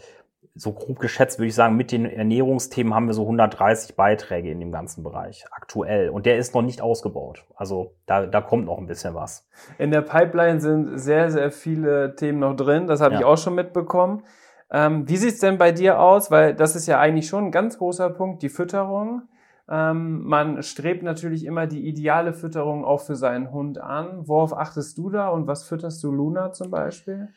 [0.58, 4.62] so grob geschätzt würde ich sagen, mit den Ernährungsthemen haben wir so 130 Beiträge in
[4.62, 6.10] dem ganzen Bereich aktuell.
[6.10, 7.44] Und der ist noch nicht ausgebaut.
[7.56, 9.46] Also da, da kommt noch ein bisschen was.
[9.78, 12.88] In der Pipeline sind sehr, sehr viele Themen noch drin.
[12.88, 13.20] Das habe ja.
[13.20, 14.24] ich auch schon mitbekommen.
[14.72, 16.32] Ähm, wie sieht's denn bei dir aus?
[16.32, 19.24] Weil das ist ja eigentlich schon ein ganz großer Punkt, die Fütterung.
[19.68, 24.28] Ähm, man strebt natürlich immer die ideale Fütterung auch für seinen Hund an.
[24.28, 27.30] Worauf achtest du da und was fütterst du Luna zum Beispiel?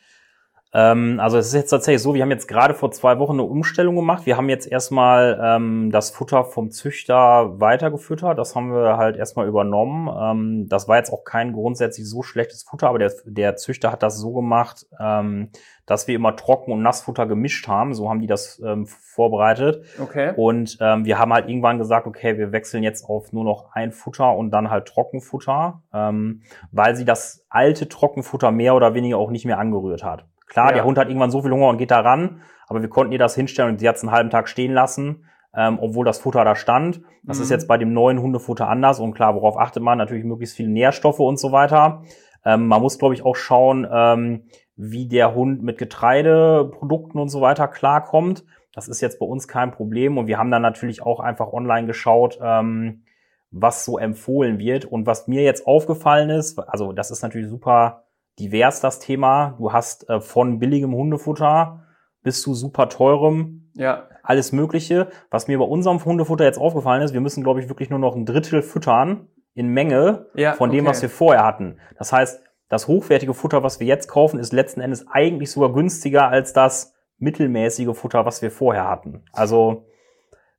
[0.74, 3.44] Ähm, also es ist jetzt tatsächlich so, wir haben jetzt gerade vor zwei Wochen eine
[3.44, 4.26] Umstellung gemacht.
[4.26, 8.38] Wir haben jetzt erstmal ähm, das Futter vom Züchter weitergefüttert.
[8.38, 10.08] Das haben wir halt erstmal übernommen.
[10.20, 14.02] Ähm, das war jetzt auch kein grundsätzlich so schlechtes Futter, aber der, der Züchter hat
[14.02, 15.50] das so gemacht, ähm,
[15.86, 17.94] dass wir immer Trocken- und Nassfutter gemischt haben.
[17.94, 19.86] So haben die das ähm, vorbereitet.
[19.98, 20.34] Okay.
[20.36, 23.90] Und ähm, wir haben halt irgendwann gesagt, okay, wir wechseln jetzt auf nur noch ein
[23.90, 29.30] Futter und dann halt Trockenfutter, ähm, weil sie das alte Trockenfutter mehr oder weniger auch
[29.30, 30.26] nicht mehr angerührt hat.
[30.48, 30.74] Klar, ja.
[30.74, 33.18] der Hund hat irgendwann so viel Hunger und geht da ran, aber wir konnten ihr
[33.18, 36.44] das hinstellen und sie hat es einen halben Tag stehen lassen, ähm, obwohl das Futter
[36.44, 37.02] da stand.
[37.22, 37.44] Das mhm.
[37.44, 39.98] ist jetzt bei dem neuen Hundefutter anders und klar, worauf achtet man?
[39.98, 42.02] Natürlich möglichst viele Nährstoffe und so weiter.
[42.44, 44.44] Ähm, man muss, glaube ich, auch schauen, ähm,
[44.76, 48.44] wie der Hund mit Getreideprodukten und so weiter klarkommt.
[48.72, 51.86] Das ist jetzt bei uns kein Problem und wir haben dann natürlich auch einfach online
[51.86, 53.02] geschaut, ähm,
[53.50, 54.84] was so empfohlen wird.
[54.84, 58.04] Und was mir jetzt aufgefallen ist, also das ist natürlich super
[58.38, 59.56] divers das Thema.
[59.58, 61.84] Du hast äh, von billigem Hundefutter
[62.22, 63.70] bis zu super teurem.
[63.74, 64.08] Ja.
[64.22, 65.08] Alles Mögliche.
[65.30, 68.14] Was mir bei unserem Hundefutter jetzt aufgefallen ist, wir müssen, glaube ich, wirklich nur noch
[68.14, 70.90] ein Drittel füttern in Menge ja, von dem, okay.
[70.90, 71.78] was wir vorher hatten.
[71.96, 76.28] Das heißt, das hochwertige Futter, was wir jetzt kaufen, ist letzten Endes eigentlich sogar günstiger
[76.28, 79.24] als das mittelmäßige Futter, was wir vorher hatten.
[79.32, 79.86] Also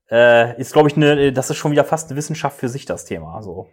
[0.09, 3.05] äh, ist, glaube ich, eine, das ist schon wieder fast eine Wissenschaft für sich, das
[3.05, 3.35] Thema.
[3.35, 3.67] Also.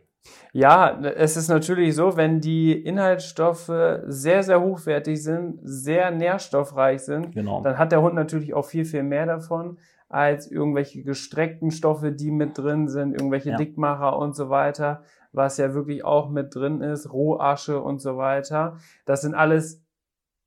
[0.52, 3.70] Ja, es ist natürlich so, wenn die Inhaltsstoffe
[4.06, 7.60] sehr, sehr hochwertig sind, sehr nährstoffreich sind, Genau.
[7.62, 12.30] dann hat der Hund natürlich auch viel, viel mehr davon als irgendwelche gestreckten Stoffe, die
[12.30, 13.56] mit drin sind, irgendwelche Ja.
[13.56, 18.76] Dickmacher und so weiter, was ja wirklich auch mit drin ist, Rohasche und so weiter.
[19.04, 19.82] Das sind alles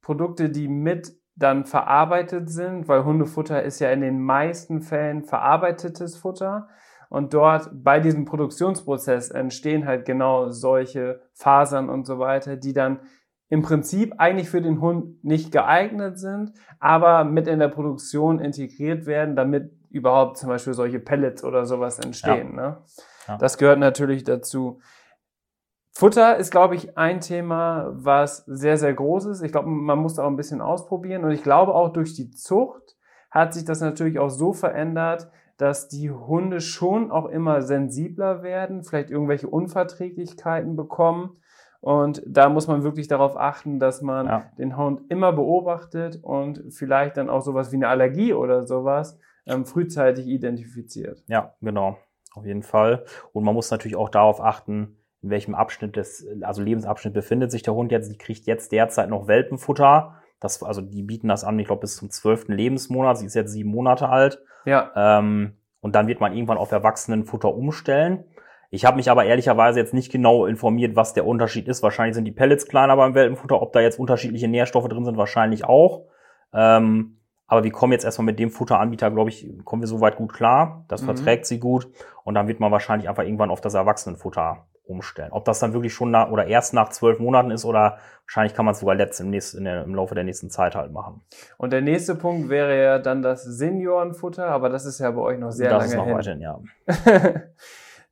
[0.02, 6.18] Produkte, die mit dann verarbeitet sind, weil Hundefutter ist ja in den meisten Fällen verarbeitetes
[6.18, 6.68] Futter.
[7.10, 13.00] Und dort bei diesem Produktionsprozess entstehen halt genau solche Fasern und so weiter, die dann
[13.50, 19.08] im Prinzip eigentlich für den Hund nicht geeignet sind, aber mit in der Produktion integriert
[19.08, 22.56] werden, damit überhaupt zum Beispiel solche Pellets oder sowas entstehen.
[22.56, 22.78] Ne?
[23.28, 23.38] Ja.
[23.38, 24.80] Das gehört natürlich dazu.
[25.92, 29.42] Futter ist, glaube ich, ein Thema, was sehr, sehr groß ist.
[29.42, 31.24] Ich glaube, man muss da auch ein bisschen ausprobieren.
[31.24, 32.96] Und ich glaube, auch durch die Zucht
[33.32, 38.84] hat sich das natürlich auch so verändert, dass die Hunde schon auch immer sensibler werden,
[38.84, 41.38] vielleicht irgendwelche Unverträglichkeiten bekommen.
[41.82, 44.44] Und da muss man wirklich darauf achten, dass man Ja.
[44.58, 49.66] den Hund immer beobachtet und vielleicht dann auch sowas wie eine Allergie oder sowas ähm,
[49.66, 51.24] frühzeitig identifiziert.
[51.28, 51.98] Ja, genau.
[52.36, 53.04] Auf jeden Fall.
[53.34, 57.64] Und man muss natürlich auch darauf achten, in welchem Abschnitt des, also Lebensabschnitt befindet sich
[57.64, 58.10] der Hund jetzt.
[58.12, 60.19] Die kriegt jetzt derzeit noch Welpenfutter.
[60.40, 63.18] Das, also die bieten das an, ich glaube, bis zum zwölften Lebensmonat.
[63.18, 64.42] Sie ist jetzt sieben Monate alt.
[64.66, 68.26] Ja, Ähm, und dann wird man irgendwann auf Erwachsenenfutter umstellen.
[68.70, 71.82] Ich habe mich aber ehrlicherweise jetzt nicht genau informiert, was der Unterschied ist.
[71.82, 73.62] Wahrscheinlich sind die Pellets kleiner beim Welpenfutter.
[73.62, 76.04] Ob da jetzt unterschiedliche Nährstoffe drin sind, wahrscheinlich auch.
[76.54, 80.34] Ähm, aber wir kommen jetzt erstmal mit dem Futteranbieter, glaube ich, kommen wir soweit gut
[80.34, 80.86] klar.
[80.88, 81.06] Das Mhm.
[81.06, 81.88] verträgt sie gut.
[82.24, 85.32] Und dann wird man wahrscheinlich einfach irgendwann auf das Erwachsenenfutter umstellen.
[85.32, 88.66] Ob das dann wirklich schon nach, oder erst nach zwölf Monaten ist oder wahrscheinlich kann
[88.66, 91.22] man es sogar letzt im, nächsten, der, im Laufe der nächsten Zeit halt machen.
[91.58, 95.40] und der nächste Punkt wäre ja dann das Seniorenfutter, aber das ist ja bei euch
[95.40, 96.18] noch sehr das ist lange noch hin.
[96.18, 96.60] weiterhin, ja.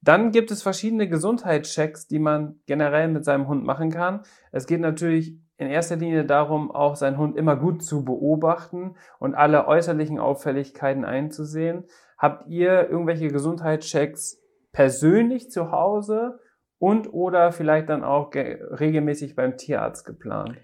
[0.01, 4.21] Dann gibt es verschiedene Gesundheitschecks, die man generell mit seinem Hund machen kann.
[4.51, 9.35] Es geht natürlich in erster Linie darum, auch seinen Hund immer gut zu beobachten und
[9.35, 11.85] alle äußerlichen Auffälligkeiten einzusehen.
[12.17, 14.39] Habt ihr irgendwelche Gesundheitschecks
[14.71, 16.39] persönlich zu Hause
[16.79, 20.57] und oder vielleicht dann auch ge- regelmäßig beim Tierarzt geplant?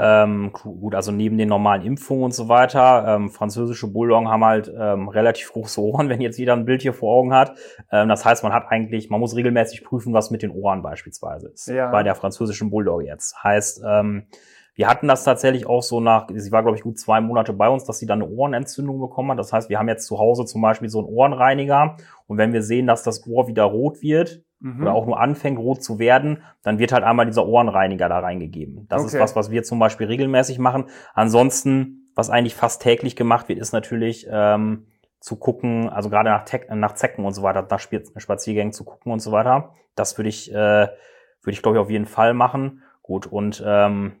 [0.00, 4.72] Ähm, gut, also neben den normalen Impfungen und so weiter, ähm, französische Bulldoggen haben halt
[4.78, 7.56] ähm, relativ große Ohren, wenn jetzt jeder ein Bild hier vor Augen hat.
[7.90, 11.48] Ähm, das heißt, man hat eigentlich, man muss regelmäßig prüfen, was mit den Ohren beispielsweise
[11.48, 11.66] ist.
[11.66, 11.90] Ja.
[11.90, 13.42] Bei der französischen Bulldogge jetzt.
[13.42, 14.28] Heißt, ähm,
[14.76, 17.68] wir hatten das tatsächlich auch so nach, sie war, glaube ich, gut zwei Monate bei
[17.68, 19.40] uns, dass sie dann eine Ohrenentzündung bekommen hat.
[19.40, 21.96] Das heißt, wir haben jetzt zu Hause zum Beispiel so einen Ohrenreiniger.
[22.28, 24.82] Und wenn wir sehen, dass das Ohr wieder rot wird, Mhm.
[24.82, 28.86] oder auch nur anfängt rot zu werden, dann wird halt einmal dieser Ohrenreiniger da reingegeben.
[28.88, 29.22] Das ist Okay.
[29.22, 30.86] was, was wir zum Beispiel regelmäßig machen.
[31.14, 34.86] Ansonsten, was eigentlich fast täglich gemacht wird, ist natürlich ähm,
[35.20, 39.20] zu gucken, also gerade nach, nach Zecken und so weiter, nach Spaziergängen zu gucken und
[39.20, 39.74] so weiter.
[39.94, 42.82] Das würde ich, äh, würde ich glaube ich auf jeden Fall machen.
[43.02, 44.16] Gut und ähm,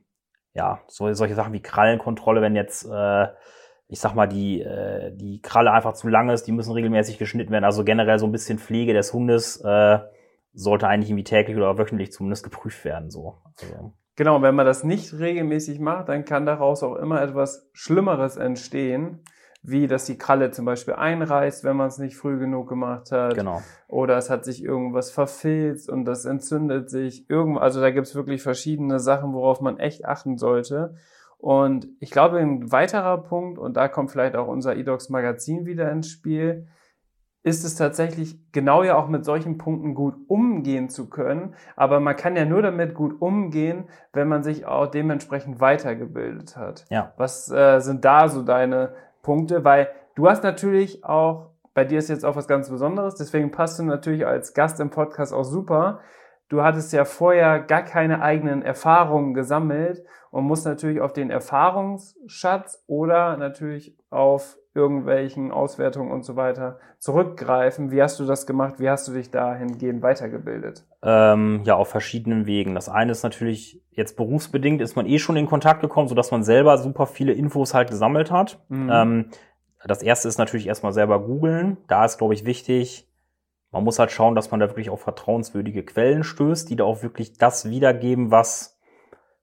[0.54, 3.26] ja, so, solche Sachen wie Krallenkontrolle, wenn jetzt äh,
[3.90, 7.50] ich sag mal, die, äh, die Kralle einfach zu lang ist, die müssen regelmäßig geschnitten
[7.52, 7.64] werden.
[7.64, 9.98] Also generell so ein bisschen Pflege des Hundes äh,
[10.58, 13.10] sollte eigentlich irgendwie täglich oder wöchentlich zumindest geprüft werden.
[13.10, 13.38] So.
[13.60, 18.36] Also, Genau, wenn man das nicht regelmäßig macht, dann kann daraus auch immer etwas Schlimmeres
[18.36, 19.22] entstehen,
[19.62, 23.36] wie dass die Kralle zum Beispiel einreißt, wenn man es nicht früh genug gemacht hat.
[23.36, 23.62] genau.
[23.86, 27.30] Oder es hat sich irgendwas verfilzt und das entzündet sich.
[27.30, 30.96] Irgendwo, also da gibt es wirklich verschiedene Sachen, worauf man echt achten sollte.
[31.36, 35.92] Und ich glaube, ein weiterer Punkt, und da kommt vielleicht auch unser eDocs Magazin wieder
[35.92, 36.66] ins Spiel,
[37.42, 41.54] ist es tatsächlich genau ja auch mit solchen Punkten gut umgehen zu können.
[41.76, 46.84] Aber man kann ja nur damit gut umgehen, wenn man sich auch dementsprechend weitergebildet hat.
[46.90, 47.12] Ja.
[47.16, 49.64] Was äh, sind da so deine Punkte?
[49.64, 53.78] Weil du hast natürlich auch, bei dir ist jetzt auch was ganz Besonderes, deswegen passt
[53.78, 56.00] du natürlich als Gast im Podcast auch super.
[56.48, 62.82] Du hattest ja vorher gar keine eigenen Erfahrungen gesammelt und musst natürlich auf den Erfahrungsschatz
[62.86, 67.90] oder natürlich auf irgendwelchen Auswertungen und so weiter zurückgreifen.
[67.90, 68.74] Wie hast du das gemacht?
[68.78, 70.86] Wie hast du dich dahingehend weitergebildet?
[71.02, 72.74] Ähm, ja, auf verschiedenen Wegen.
[72.74, 76.44] Das eine ist natürlich, jetzt berufsbedingt ist man eh schon in Kontakt gekommen, sodass man
[76.44, 78.58] selber super viele Infos halt gesammelt hat.
[78.68, 78.90] Mhm.
[78.90, 79.30] Ähm,
[79.84, 81.76] das erste ist natürlich erstmal selber googeln.
[81.88, 83.07] Da ist, glaube ich, wichtig,
[83.70, 87.02] man muss halt schauen, dass man da wirklich auf vertrauenswürdige Quellen stößt, die da auch
[87.02, 88.78] wirklich das wiedergeben, was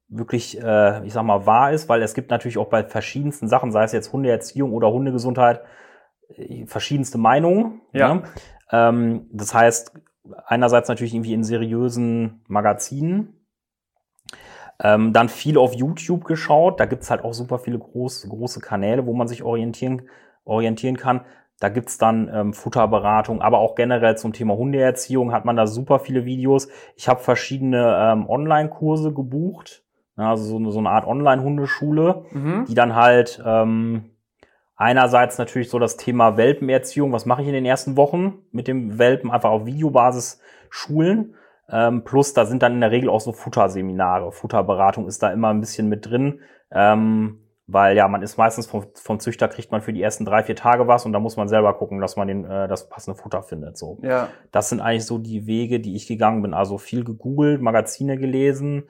[0.08, 3.72] wirklich, äh, ich sag mal, wahr ist, weil es gibt natürlich auch bei verschiedensten Sachen,
[3.72, 5.62] sei es jetzt Hundeerziehung oder Hundegesundheit,
[6.30, 7.82] äh, verschiedenste Meinungen.
[7.92, 8.16] Ja.
[8.16, 8.24] Ne?
[8.72, 9.94] Ähm, das heißt,
[10.46, 13.46] einerseits natürlich irgendwie in seriösen Magazinen,
[14.80, 16.80] ähm, dann viel auf YouTube geschaut.
[16.80, 20.10] Da gibt's halt auch super viele groß, große Kanäle, wo man sich orientieren,
[20.44, 21.22] orientieren kann.
[21.60, 26.00] Da gibt's dann ähm, Futterberatung, aber auch generell zum Thema Hundeerziehung hat man da super
[26.00, 26.68] viele Videos.
[26.96, 29.84] Ich habe verschiedene ähm, Online-Kurse gebucht,
[30.18, 32.66] also so eine, so eine Art Online-Hundeschule, mhm.
[32.68, 34.12] die dann halt ähm,
[34.76, 39.00] einerseits natürlich so das Thema Welpenerziehung, was mache ich in den ersten Wochen mit dem
[39.00, 41.36] Welpen, einfach auf Videobasis schulen.
[41.70, 44.32] Ähm, plus da sind dann in der Regel auch so Futterseminare.
[44.34, 46.42] Futterberatung ist da immer ein bisschen mit drin.
[46.72, 50.44] Ähm, weil ja, man ist meistens vom, vom Züchter kriegt man für die ersten drei,
[50.44, 53.20] vier Tage was und da muss man selber gucken, dass man den, äh, das passende
[53.20, 53.78] Futter findet.
[53.78, 53.98] So.
[54.02, 54.30] Ja.
[54.52, 56.54] Das sind eigentlich so die Wege, die ich gegangen bin.
[56.54, 58.84] Also viel gegoogelt, Magazine gelesen,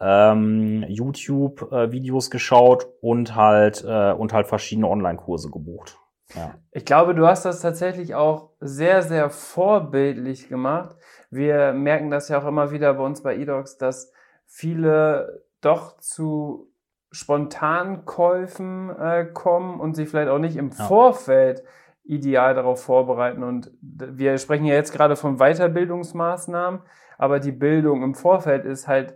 [0.00, 5.96] ähm, YouTube-Videos äh, geschaut und halt äh, und halt verschiedene Online-Kurse gebucht.
[6.34, 6.54] Ja.
[6.72, 10.96] Ich glaube, du hast das tatsächlich auch sehr, sehr vorbildlich gemacht.
[11.30, 14.12] Wir merken das ja auch immer wieder bei uns bei eDocs, dass
[14.44, 16.68] viele doch zu
[17.16, 20.84] Spontankäufen äh, kommen und sich vielleicht auch nicht im ja.
[20.84, 21.64] Vorfeld
[22.04, 23.42] ideal darauf vorbereiten.
[23.42, 26.80] Und wir sprechen ja jetzt gerade von Weiterbildungsmaßnahmen,
[27.16, 29.14] aber die Bildung im Vorfeld ist halt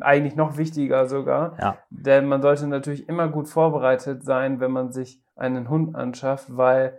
[0.00, 1.56] eigentlich noch wichtiger sogar.
[1.58, 1.78] Ja.
[1.88, 6.98] Denn man sollte natürlich immer gut vorbereitet sein, wenn man sich einen Hund anschafft, weil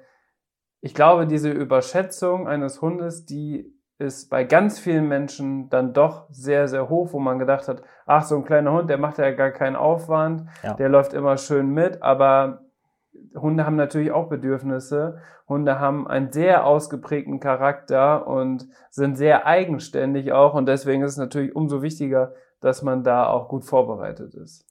[0.79, 6.67] ich glaube, diese Überschätzung eines Hundes, die ist bei ganz vielen Menschen dann doch sehr,
[6.67, 9.51] sehr hoch, wo man gedacht hat, ach, so ein kleiner Hund, der macht ja gar
[9.51, 10.73] keinen Aufwand, ja.
[10.73, 12.61] der läuft immer schön mit, aber
[13.35, 15.19] Hunde haben natürlich auch Bedürfnisse.
[15.47, 21.17] Hunde haben einen sehr ausgeprägten Charakter und sind sehr eigenständig auch und deswegen ist es
[21.17, 24.65] natürlich umso wichtiger, dass man da auch gut vorbereitet ist.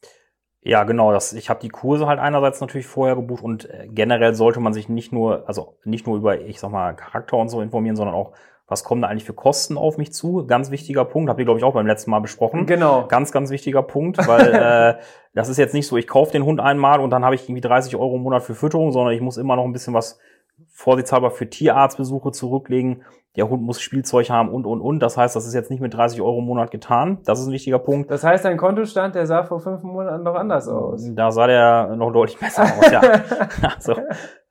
[0.62, 1.12] Ja, genau.
[1.12, 4.74] Das, ich habe die Kurse halt einerseits natürlich vorher gebucht und äh, generell sollte man
[4.74, 8.14] sich nicht nur, also nicht nur über, ich sag mal, Charakter und so informieren, sondern
[8.14, 8.32] auch
[8.70, 10.46] was kommen da eigentlich für Kosten auf mich zu?
[10.46, 12.66] Ganz wichtiger Punkt, habt ihr, glaube ich, auch beim letzten Mal besprochen.
[12.66, 13.06] Genau.
[13.08, 14.54] Ganz, ganz wichtiger Punkt, weil
[15.00, 15.02] äh,
[15.34, 17.62] das ist jetzt nicht so, ich kaufe den Hund einmal und dann habe ich irgendwie
[17.62, 20.20] 30 Euro im Monat für Fütterung, sondern ich muss immer noch ein bisschen was
[20.68, 23.02] vorsichtshalber für Tierarztbesuche zurücklegen.
[23.36, 25.00] Der Hund muss Spielzeug haben und, und, und.
[25.00, 27.18] Das heißt, das ist jetzt nicht mit 30 Euro im Monat getan.
[27.24, 28.10] Das ist ein wichtiger Punkt.
[28.10, 31.08] Das heißt, dein Kontostand, der sah vor fünf Monaten noch anders aus.
[31.14, 33.00] Da sah der noch deutlich besser aus, ja.
[33.76, 33.94] also,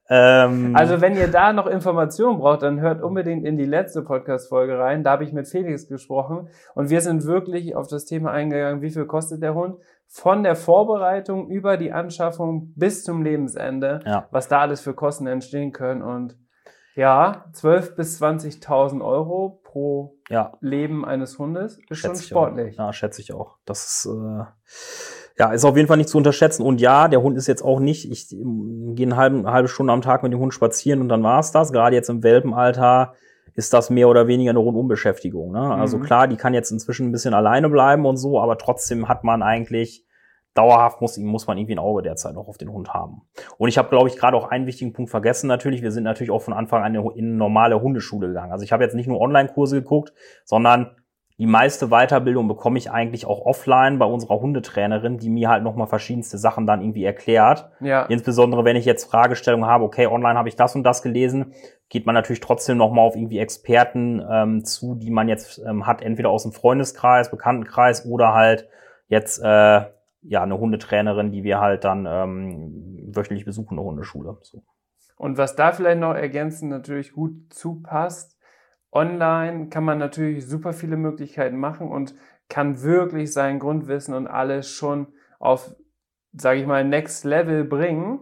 [0.10, 4.80] ähm, also wenn ihr da noch Informationen braucht, dann hört unbedingt in die letzte Podcast-Folge
[4.80, 5.04] rein.
[5.04, 8.90] Da habe ich mit Felix gesprochen und wir sind wirklich auf das Thema eingegangen, wie
[8.90, 9.78] viel kostet der Hund?
[10.08, 14.28] Von der Vorbereitung über die Anschaffung bis zum Lebensende, ja.
[14.32, 16.36] was da alles für Kosten entstehen können und
[16.96, 20.58] ja, 12 bis 20.000 Euro pro ja.
[20.60, 22.78] Leben eines Hundes ist schätze schon sportlich.
[22.78, 23.58] Ja, schätze ich auch.
[23.66, 24.44] Das ist äh,
[25.40, 26.64] ja, ist auf jeden Fall nicht zu unterschätzen.
[26.64, 29.70] Und ja, der Hund ist jetzt auch nicht, ich ähm, gehe eine halbe, eine halbe
[29.70, 31.72] Stunde am Tag mit dem Hund spazieren und dann war's das.
[31.72, 33.14] Gerade jetzt im Welpenalter
[33.56, 35.54] ist das mehr oder weniger eine Rundumbeschäftigung.
[35.54, 35.62] Ne?
[35.62, 36.04] Also mhm.
[36.04, 39.42] klar, die kann jetzt inzwischen ein bisschen alleine bleiben und so, aber trotzdem hat man
[39.42, 40.06] eigentlich
[40.56, 43.22] dauerhaft muss, muss man irgendwie ein Auge derzeit noch auf den Hund haben.
[43.58, 45.82] Und ich habe, glaube ich, gerade auch einen wichtigen Punkt vergessen natürlich.
[45.82, 48.52] Wir sind natürlich auch von Anfang an in eine normale Hundeschule gegangen.
[48.52, 50.12] Also ich habe jetzt nicht nur Online-Kurse geguckt,
[50.44, 50.96] sondern
[51.40, 55.88] die meiste Weiterbildung bekomme ich eigentlich auch offline bei unserer Hundetrainerin, die mir halt nochmal
[55.88, 57.70] verschiedenste Sachen dann irgendwie erklärt.
[57.80, 58.04] Ja.
[58.08, 61.54] Insbesondere wenn ich jetzt Fragestellungen habe, okay, online habe ich das und das gelesen,
[61.88, 66.02] geht man natürlich trotzdem nochmal auf irgendwie Experten ähm, zu, die man jetzt ähm, hat,
[66.02, 68.68] entweder aus dem Freundeskreis, Bekanntenkreis oder halt
[69.08, 69.46] jetzt äh,
[70.22, 74.38] ja eine Hundetrainerin, die wir halt dann ähm, wöchentlich besuchen, eine Hundeschule.
[74.42, 74.62] So.
[75.16, 78.39] Und was da vielleicht noch ergänzend natürlich gut zupasst,
[78.92, 82.16] Online kann man natürlich super viele Möglichkeiten machen und
[82.48, 85.08] kann wirklich sein Grundwissen und alles schon
[85.40, 85.76] auf,
[86.34, 88.20] sage ich mal, Next Level bringen.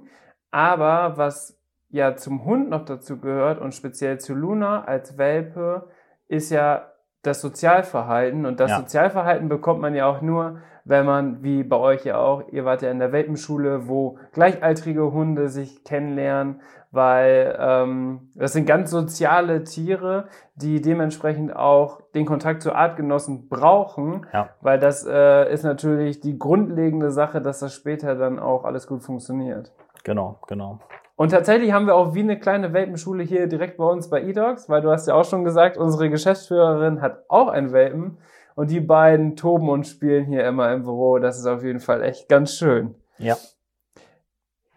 [0.51, 1.57] Aber was
[1.89, 5.89] ja zum Hund noch dazu gehört und speziell zu Luna als Welpe,
[6.27, 8.45] ist ja das Sozialverhalten.
[8.45, 8.77] Und das ja.
[8.79, 12.81] Sozialverhalten bekommt man ja auch nur, wenn man, wie bei euch ja auch, ihr wart
[12.81, 16.61] ja in der Welpenschule, wo gleichaltrige Hunde sich kennenlernen,
[16.97, 24.25] weil ähm, das sind ganz soziale Tiere, die dementsprechend auch den Kontakt zu Artgenossen brauchen,
[24.33, 24.49] ja.
[24.61, 29.03] weil das äh, ist natürlich die grundlegende Sache, dass das später dann auch alles gut
[29.03, 29.71] funktioniert.
[30.03, 30.79] Genau, genau.
[31.15, 34.67] Und tatsächlich haben wir auch wie eine kleine Welpenschule hier direkt bei uns bei eDogs,
[34.67, 38.17] weil du hast ja auch schon gesagt, unsere Geschäftsführerin hat auch einen Welpen
[38.55, 41.19] und die beiden toben und spielen hier immer im Büro.
[41.19, 42.95] Das ist auf jeden Fall echt ganz schön.
[43.19, 43.37] Ja.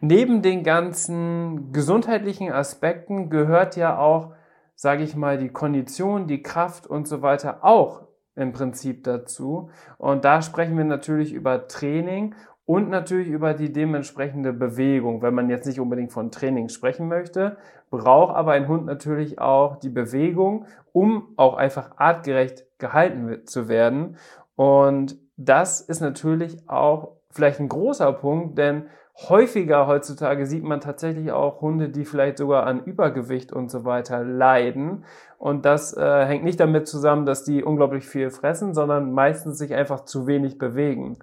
[0.01, 4.33] Neben den ganzen gesundheitlichen Aspekten gehört ja auch,
[4.75, 9.69] sage ich mal, die Kondition, die Kraft und so weiter auch im Prinzip dazu.
[9.99, 12.35] Und da sprechen wir natürlich über Training
[12.65, 15.21] und natürlich über die dementsprechende Bewegung.
[15.21, 17.59] Wenn man jetzt nicht unbedingt von Training sprechen möchte,
[17.91, 24.17] braucht aber ein Hund natürlich auch die Bewegung, um auch einfach artgerecht gehalten zu werden.
[24.57, 28.87] Und das ist natürlich auch vielleicht ein großer Punkt, denn
[29.29, 34.25] häufiger heutzutage sieht man tatsächlich auch Hunde, die vielleicht sogar an Übergewicht und so weiter
[34.25, 35.05] leiden.
[35.39, 39.75] Und das äh, hängt nicht damit zusammen, dass die unglaublich viel fressen, sondern meistens sich
[39.75, 41.19] einfach zu wenig bewegen.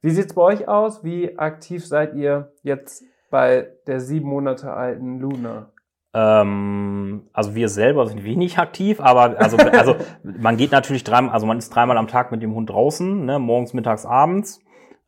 [0.00, 1.04] Wie sieht's bei euch aus?
[1.04, 5.70] Wie aktiv seid ihr jetzt bei der sieben Monate alten Luna?
[6.12, 11.46] Ähm, also wir selber sind wenig aktiv, aber also, also man geht natürlich dreimal, also
[11.46, 14.60] man ist dreimal am Tag mit dem Hund draußen, ne, morgens, mittags, abends.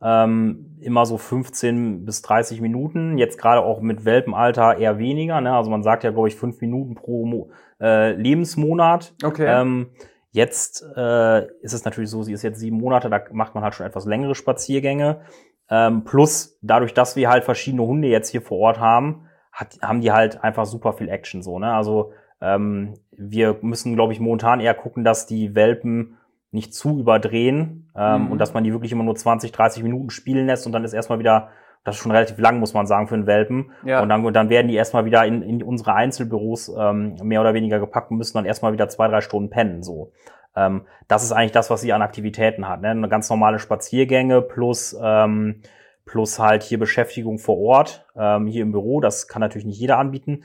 [0.03, 3.17] Ähm, immer so 15 bis 30 Minuten.
[3.17, 5.39] Jetzt gerade auch mit Welpenalter eher weniger.
[5.41, 5.55] Ne?
[5.55, 9.13] Also man sagt ja, glaube ich, fünf Minuten pro Mo äh, Lebensmonat.
[9.23, 9.45] Okay.
[9.47, 9.91] Ähm,
[10.31, 13.75] jetzt äh, ist es natürlich so, sie ist jetzt sieben Monate, da macht man halt
[13.75, 15.21] schon etwas längere Spaziergänge.
[15.69, 20.01] Ähm, plus dadurch, dass wir halt verschiedene Hunde jetzt hier vor Ort haben, hat, haben
[20.01, 21.59] die halt einfach super viel Action so.
[21.59, 21.73] Ne?
[21.73, 26.17] Also ähm, wir müssen, glaube ich, momentan eher gucken, dass die Welpen
[26.53, 28.31] nicht zu überdrehen ähm, mhm.
[28.31, 30.93] und dass man die wirklich immer nur 20, 30 Minuten spielen lässt und dann ist
[30.93, 31.49] erstmal wieder,
[31.83, 33.71] das ist schon relativ lang, muss man sagen, für einen Welpen.
[33.83, 34.01] Ja.
[34.01, 37.53] Und dann, und dann werden die erstmal wieder in, in unsere Einzelbüros ähm, mehr oder
[37.53, 39.83] weniger gepackt und müssen dann erstmal wieder zwei, drei Stunden pennen.
[39.83, 40.11] So.
[40.55, 42.81] Ähm, das ist eigentlich das, was sie an Aktivitäten hat.
[42.81, 42.89] Ne?
[42.89, 45.61] Eine ganz normale Spaziergänge plus ähm,
[46.05, 48.99] plus halt hier Beschäftigung vor Ort, ähm, hier im Büro.
[48.99, 50.43] Das kann natürlich nicht jeder anbieten.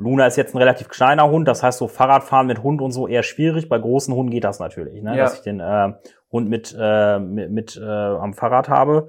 [0.00, 3.06] Luna ist jetzt ein relativ kleiner Hund, das heißt so Fahrradfahren mit Hund und so
[3.06, 3.68] eher schwierig.
[3.68, 5.16] Bei großen Hunden geht das natürlich, ne?
[5.16, 5.24] Ja.
[5.24, 5.92] dass ich den äh,
[6.32, 9.08] Hund mit, äh, mit, mit äh, am Fahrrad habe.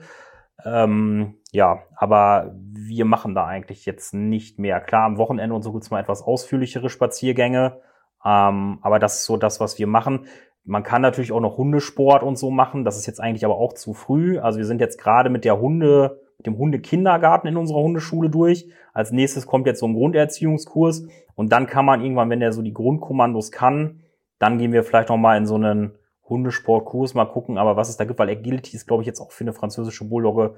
[0.65, 4.81] Ähm, ja, aber wir machen da eigentlich jetzt nicht mehr.
[4.81, 7.79] Klar, am Wochenende und so gibt's mal etwas ausführlichere Spaziergänge,
[8.25, 10.25] ähm, aber das ist so das, was wir machen.
[10.63, 12.83] Man kann natürlich auch noch Hundesport und so machen.
[12.83, 14.37] Das ist jetzt eigentlich aber auch zu früh.
[14.39, 18.67] Also wir sind jetzt gerade mit der Hunde dem Hundekindergarten in unserer Hundeschule durch.
[18.93, 22.61] Als nächstes kommt jetzt so ein Grunderziehungskurs und dann kann man irgendwann, wenn der so
[22.61, 24.01] die Grundkommandos kann,
[24.39, 25.93] dann gehen wir vielleicht noch in so einen
[26.27, 29.31] Hundesportkurs mal gucken, aber was es da gibt, weil Agility ist, glaube ich, jetzt auch
[29.31, 30.55] für eine französische Bulldogge,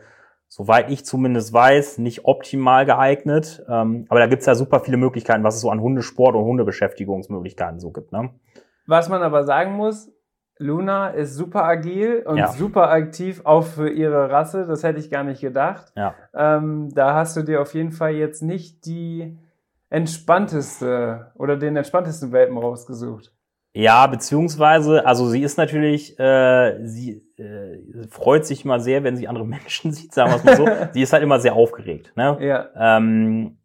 [0.47, 3.65] soweit ich zumindest weiß, nicht optimal geeignet.
[3.67, 6.43] Ähm, aber da gibt es ja super viele Möglichkeiten, was es so an Hundesport und
[6.43, 8.11] Hundebeschäftigungsmöglichkeiten so gibt.
[8.11, 8.29] Ne?
[8.85, 10.11] Was man aber sagen muss,
[10.57, 12.47] Luna ist super agil und ja.
[12.47, 14.65] super aktiv, auch für ihre Rasse.
[14.67, 15.91] Das hätte ich gar nicht gedacht.
[15.95, 16.13] Ja.
[16.33, 19.37] Ähm, da hast du dir auf jeden Fall jetzt nicht die
[19.89, 23.31] entspannteste oder den entspanntesten Welpen rausgesucht.
[23.75, 29.27] Ja, beziehungsweise, also sie ist natürlich, äh, sie äh, freut sich immer sehr, wenn sie
[29.27, 30.67] andere Menschen sieht, sagen wir es mal so.
[30.93, 32.13] sie ist halt immer sehr aufgeregt.
[32.15, 32.37] Ne?
[32.39, 32.69] Ja.
[32.75, 33.57] Ähm,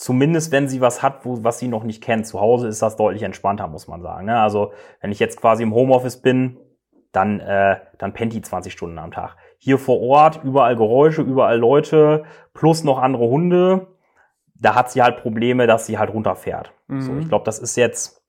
[0.00, 2.26] zumindest wenn sie was hat, wo, was sie noch nicht kennt.
[2.26, 4.26] Zu Hause ist das deutlich entspannter, muss man sagen.
[4.26, 4.40] Ne?
[4.40, 4.72] Also
[5.02, 6.56] wenn ich jetzt quasi im Homeoffice bin,
[7.12, 9.36] dann, äh, dann pennt die 20 Stunden am Tag.
[9.58, 12.24] Hier vor Ort, überall Geräusche, überall Leute,
[12.54, 13.88] plus noch andere Hunde.
[14.54, 16.72] Da hat sie halt Probleme, dass sie halt runterfährt.
[16.86, 17.00] Mhm.
[17.02, 18.24] So, ich glaube, das ist jetzt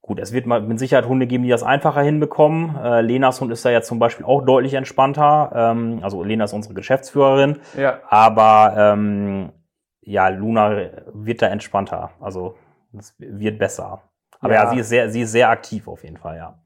[0.00, 0.18] gut.
[0.18, 2.74] Es wird mal mit Sicherheit Hunde geben, die das einfacher hinbekommen.
[2.82, 5.52] Äh, Lenas Hund ist da jetzt zum Beispiel auch deutlich entspannter.
[5.54, 7.58] Ähm, also Lena ist unsere Geschäftsführerin.
[7.76, 7.98] Ja.
[8.08, 9.52] Aber ähm,
[10.04, 12.10] ja, Luna wird da entspannter.
[12.20, 12.56] Also
[12.96, 14.02] es wird besser.
[14.40, 14.64] Aber ja.
[14.64, 16.58] ja, sie ist sehr, sie ist sehr aktiv auf jeden Fall, ja.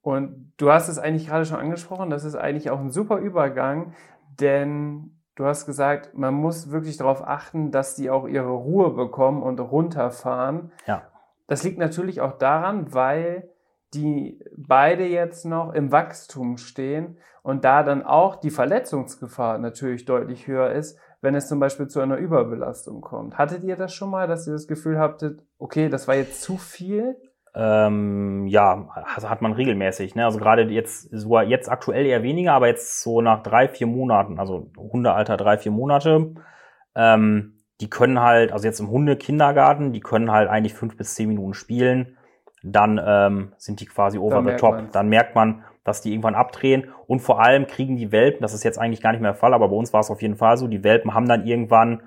[0.00, 3.94] Und du hast es eigentlich gerade schon angesprochen, das ist eigentlich auch ein super Übergang,
[4.38, 9.42] denn du hast gesagt, man muss wirklich darauf achten, dass die auch ihre Ruhe bekommen
[9.42, 10.72] und runterfahren.
[10.86, 11.08] Ja.
[11.46, 13.50] Das liegt natürlich auch daran, weil
[13.94, 20.46] die beide jetzt noch im Wachstum stehen und da dann auch die Verletzungsgefahr natürlich deutlich
[20.46, 23.38] höher ist, wenn es zum Beispiel zu einer Überbelastung kommt.
[23.38, 26.58] Hattet ihr das schon mal, dass ihr das Gefühl habtet, okay, das war jetzt zu
[26.58, 27.16] viel?
[27.56, 30.14] Ähm, ja, also hat man regelmäßig.
[30.14, 30.24] Ne?
[30.24, 34.38] Also gerade jetzt, so jetzt aktuell eher weniger, aber jetzt so nach drei, vier Monaten,
[34.38, 36.34] also Hundealter drei, vier Monate,
[36.94, 41.28] ähm, die können halt, also jetzt im Hundekindergarten, die können halt eigentlich fünf bis zehn
[41.28, 42.18] Minuten spielen.
[42.62, 44.74] Dann ähm, sind die quasi over the top.
[44.74, 44.92] Man's.
[44.92, 46.88] Dann merkt man, dass die irgendwann abdrehen.
[47.06, 49.54] Und vor allem kriegen die Welpen, das ist jetzt eigentlich gar nicht mehr der Fall,
[49.54, 52.02] aber bei uns war es auf jeden Fall so, die Welpen haben dann irgendwann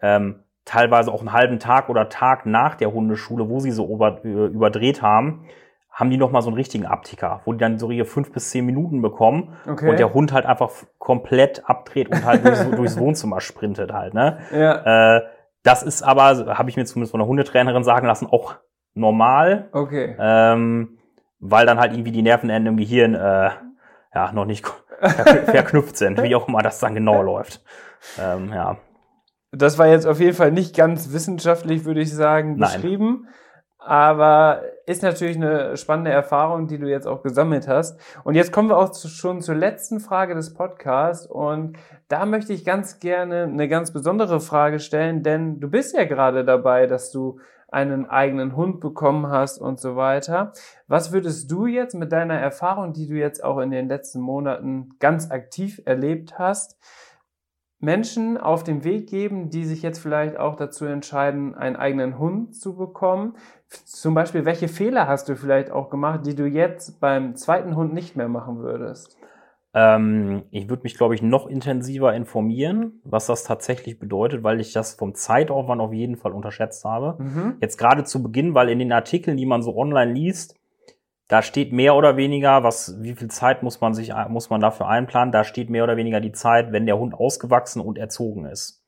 [0.00, 4.24] ähm, teilweise auch einen halben Tag oder Tag nach der Hundeschule, wo sie so über,
[4.24, 5.46] äh, überdreht haben,
[5.90, 8.66] haben die nochmal so einen richtigen Abticker, wo die dann so ihre fünf bis zehn
[8.66, 9.88] Minuten bekommen okay.
[9.88, 14.12] und der Hund halt einfach komplett abdreht und halt durchs, durchs Wohnzimmer sprintet halt.
[14.12, 14.38] Ne?
[14.52, 15.16] Ja.
[15.16, 15.22] Äh,
[15.62, 18.56] das ist aber, habe ich mir zumindest von der Hundetrainerin sagen lassen, auch
[18.94, 19.68] normal.
[19.72, 20.14] Okay.
[20.18, 20.95] Ähm,
[21.38, 23.50] weil dann halt irgendwie die Nervenenden im Gehirn äh,
[24.14, 24.66] ja noch nicht
[25.00, 27.62] verknüpft sind, wie auch immer das dann genau läuft.
[28.18, 28.78] Ähm, ja.
[29.52, 33.22] Das war jetzt auf jeden Fall nicht ganz wissenschaftlich, würde ich sagen, beschrieben.
[33.24, 33.32] Nein.
[33.78, 38.00] Aber ist natürlich eine spannende Erfahrung, die du jetzt auch gesammelt hast.
[38.24, 41.24] Und jetzt kommen wir auch zu, schon zur letzten Frage des Podcasts.
[41.24, 41.78] Und
[42.08, 46.44] da möchte ich ganz gerne eine ganz besondere Frage stellen, denn du bist ja gerade
[46.44, 47.38] dabei, dass du
[47.68, 50.52] einen eigenen Hund bekommen hast und so weiter.
[50.86, 54.90] Was würdest du jetzt mit deiner Erfahrung, die du jetzt auch in den letzten Monaten
[55.00, 56.78] ganz aktiv erlebt hast,
[57.78, 62.54] Menschen auf den Weg geben, die sich jetzt vielleicht auch dazu entscheiden, einen eigenen Hund
[62.54, 63.36] zu bekommen?
[63.68, 67.92] Zum Beispiel, welche Fehler hast du vielleicht auch gemacht, die du jetzt beim zweiten Hund
[67.92, 69.15] nicht mehr machen würdest?
[69.78, 74.72] Ähm, ich würde mich, glaube ich, noch intensiver informieren, was das tatsächlich bedeutet, weil ich
[74.72, 77.22] das vom Zeitaufwand auf jeden Fall unterschätzt habe.
[77.22, 77.56] Mhm.
[77.60, 80.56] Jetzt gerade zu Beginn, weil in den Artikeln, die man so online liest,
[81.28, 84.88] da steht mehr oder weniger, was, wie viel Zeit muss man sich, muss man dafür
[84.88, 85.30] einplanen?
[85.30, 88.82] Da steht mehr oder weniger die Zeit, wenn der Hund ausgewachsen und erzogen ist.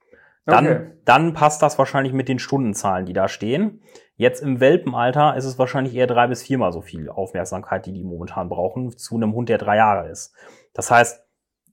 [0.47, 0.86] Dann, okay.
[1.05, 3.82] dann passt das wahrscheinlich mit den Stundenzahlen, die da stehen.
[4.16, 8.05] Jetzt im Welpenalter ist es wahrscheinlich eher drei bis viermal so viel Aufmerksamkeit, die die
[8.05, 10.34] momentan brauchen, zu einem Hund, der drei Jahre ist.
[10.75, 11.25] Das heißt,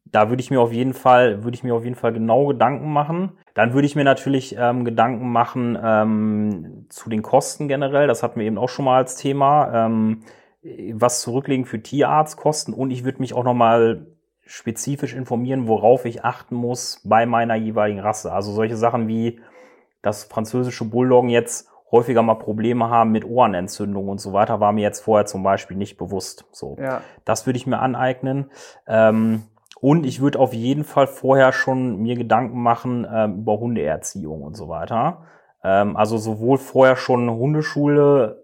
[0.06, 2.92] da würde ich mir auf jeden Fall, würde ich mir auf jeden Fall genau Gedanken
[2.94, 3.38] machen.
[3.54, 8.08] Dann würde ich mir natürlich ähm, Gedanken machen ähm, zu den Kosten generell.
[8.08, 9.86] Das hatten wir eben auch schon mal als Thema.
[9.86, 10.22] Ähm,
[10.94, 14.08] was zurücklegen für Tierarztkosten und ich würde mich auch nochmal
[14.46, 18.32] spezifisch informieren, worauf ich achten muss bei meiner jeweiligen Rasse.
[18.32, 19.40] Also solche Sachen wie,
[20.02, 24.82] dass französische Bulldoggen jetzt häufiger mal Probleme haben mit Ohrenentzündungen und so weiter, war mir
[24.82, 26.46] jetzt vorher zum Beispiel nicht bewusst.
[26.52, 27.02] So, ja.
[27.24, 28.52] das würde ich mir aneignen.
[28.88, 29.44] Ähm,
[29.80, 34.56] und ich würde auf jeden Fall vorher schon mir Gedanken machen ähm, über Hundeerziehung und
[34.56, 35.24] so weiter.
[35.64, 38.44] Ähm, also sowohl vorher schon Hundeschule,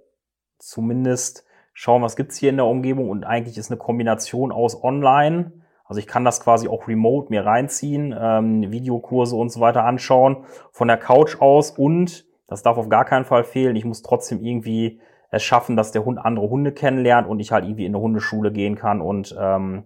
[0.60, 5.52] zumindest schauen, was gibt's hier in der Umgebung und eigentlich ist eine Kombination aus Online.
[5.86, 10.46] Also ich kann das quasi auch remote mir reinziehen, ähm, Videokurse und so weiter anschauen,
[10.72, 14.44] von der Couch aus und, das darf auf gar keinen Fall fehlen, ich muss trotzdem
[14.44, 15.00] irgendwie
[15.30, 18.52] es schaffen, dass der Hund andere Hunde kennenlernt und ich halt irgendwie in eine Hundeschule
[18.52, 19.86] gehen kann und, ähm,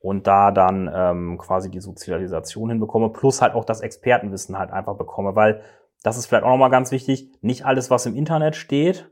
[0.00, 4.96] und da dann ähm, quasi die Sozialisation hinbekomme, plus halt auch das Expertenwissen halt einfach
[4.96, 5.62] bekomme, weil
[6.02, 9.08] das ist vielleicht auch nochmal ganz wichtig, nicht alles, was im Internet steht,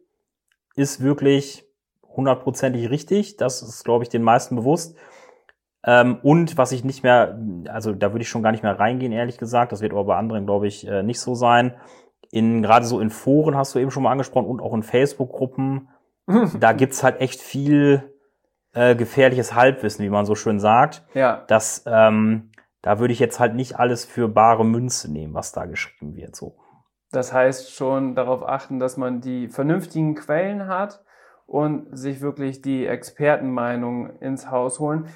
[0.75, 1.69] ist wirklich
[2.17, 3.37] hundertprozentig richtig.
[3.37, 4.97] Das ist, glaube ich, den meisten bewusst.
[5.87, 7.39] Ähm, und was ich nicht mehr,
[7.69, 9.71] also da würde ich schon gar nicht mehr reingehen, ehrlich gesagt.
[9.71, 11.75] Das wird aber bei anderen, glaube ich, äh, nicht so sein.
[12.31, 15.89] In, gerade so in Foren hast du eben schon mal angesprochen und auch in Facebook-Gruppen.
[16.61, 18.15] da gibt's halt echt viel
[18.75, 21.05] äh, gefährliches Halbwissen, wie man so schön sagt.
[21.15, 21.45] Ja.
[21.49, 22.51] Das, ähm,
[22.83, 26.37] da würde ich jetzt halt nicht alles für bare Münze nehmen, was da geschrieben wird.
[26.37, 26.57] So.
[27.11, 31.03] Das heißt schon darauf achten, dass man die vernünftigen Quellen hat
[31.47, 35.07] und sich wirklich die Expertenmeinung ins Haus holen.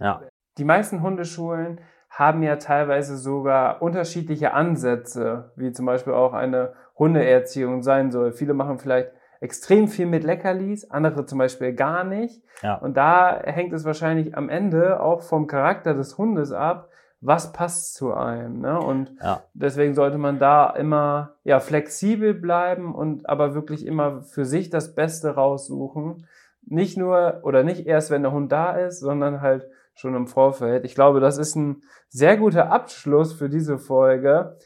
[0.00, 0.22] Ja.
[0.58, 1.80] Die meisten Hundeschulen
[2.18, 8.32] haben ja teilweise sogar unterschiedliche Ansätze, wie zum Beispiel auch eine Hundeerziehung sein soll.
[8.32, 12.42] Viele machen vielleicht extrem viel mit Leckerlis, andere zum Beispiel gar nicht.
[12.60, 12.74] Ja.
[12.74, 16.88] Und da hängt es wahrscheinlich am Ende auch vom Charakter des Hundes ab,
[17.20, 18.62] was passt zu einem.
[18.62, 18.80] Ne?
[18.80, 19.44] Und ja.
[19.54, 24.96] deswegen sollte man da immer ja, flexibel bleiben und aber wirklich immer für sich das
[24.96, 26.26] Beste raussuchen.
[26.66, 30.84] Nicht nur oder nicht erst, wenn der Hund da ist, sondern halt schon im Vorfeld.
[30.84, 34.56] Ich glaube, das ist ein sehr guter Abschluss für diese Folge.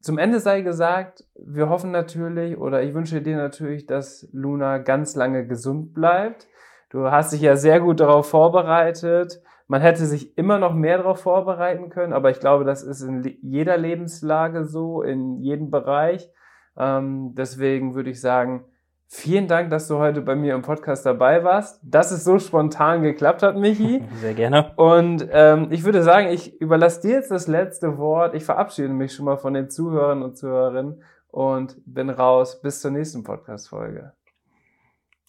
[0.00, 5.16] Zum Ende sei gesagt, wir hoffen natürlich oder ich wünsche dir natürlich, dass Luna ganz
[5.16, 6.48] lange gesund bleibt.
[6.88, 9.42] Du hast dich ja sehr gut darauf vorbereitet.
[9.66, 13.22] Man hätte sich immer noch mehr darauf vorbereiten können, aber ich glaube, das ist in
[13.42, 16.30] jeder Lebenslage so, in jedem Bereich.
[16.76, 18.64] Ähm, deswegen würde ich sagen,
[19.10, 23.02] vielen Dank, dass du heute bei mir im Podcast dabei warst, dass es so spontan
[23.02, 24.02] geklappt hat, Michi.
[24.20, 24.72] Sehr gerne.
[24.76, 28.34] Und ähm, ich würde sagen, ich überlasse dir jetzt das letzte Wort.
[28.34, 32.62] Ich verabschiede mich schon mal von den Zuhörern und Zuhörerinnen und bin raus.
[32.62, 34.12] Bis zur nächsten Podcast-Folge.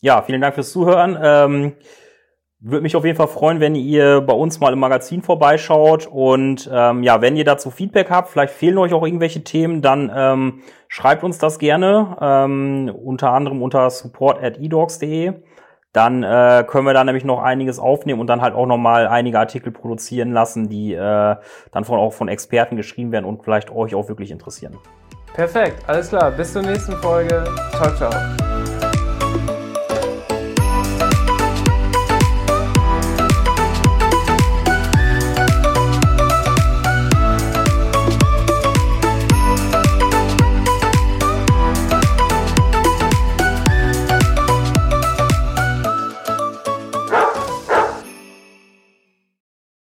[0.02, 1.18] Ja, vielen Dank fürs Zuhören.
[1.22, 1.74] Ähm
[2.62, 6.08] würde mich auf jeden Fall freuen, wenn ihr bei uns mal im Magazin vorbeischaut.
[6.08, 10.12] Und ähm, ja, wenn ihr dazu Feedback habt, vielleicht fehlen euch auch irgendwelche Themen, dann
[10.16, 12.18] ähm, schreibt uns das gerne.
[12.22, 15.34] Ähm, unter anderem unter support at edogs.de.
[15.92, 19.40] Dann äh, können wir da nämlich noch einiges aufnehmen und dann halt auch nochmal einige
[19.40, 21.36] Artikel produzieren lassen, die äh,
[21.72, 24.78] dann von, auch von Experten geschrieben werden und vielleicht euch auch wirklich interessieren.
[25.34, 26.32] Perfekt, alles klar.
[26.32, 27.44] Bis zur nächsten Folge.
[27.72, 28.51] Ciao, ciao.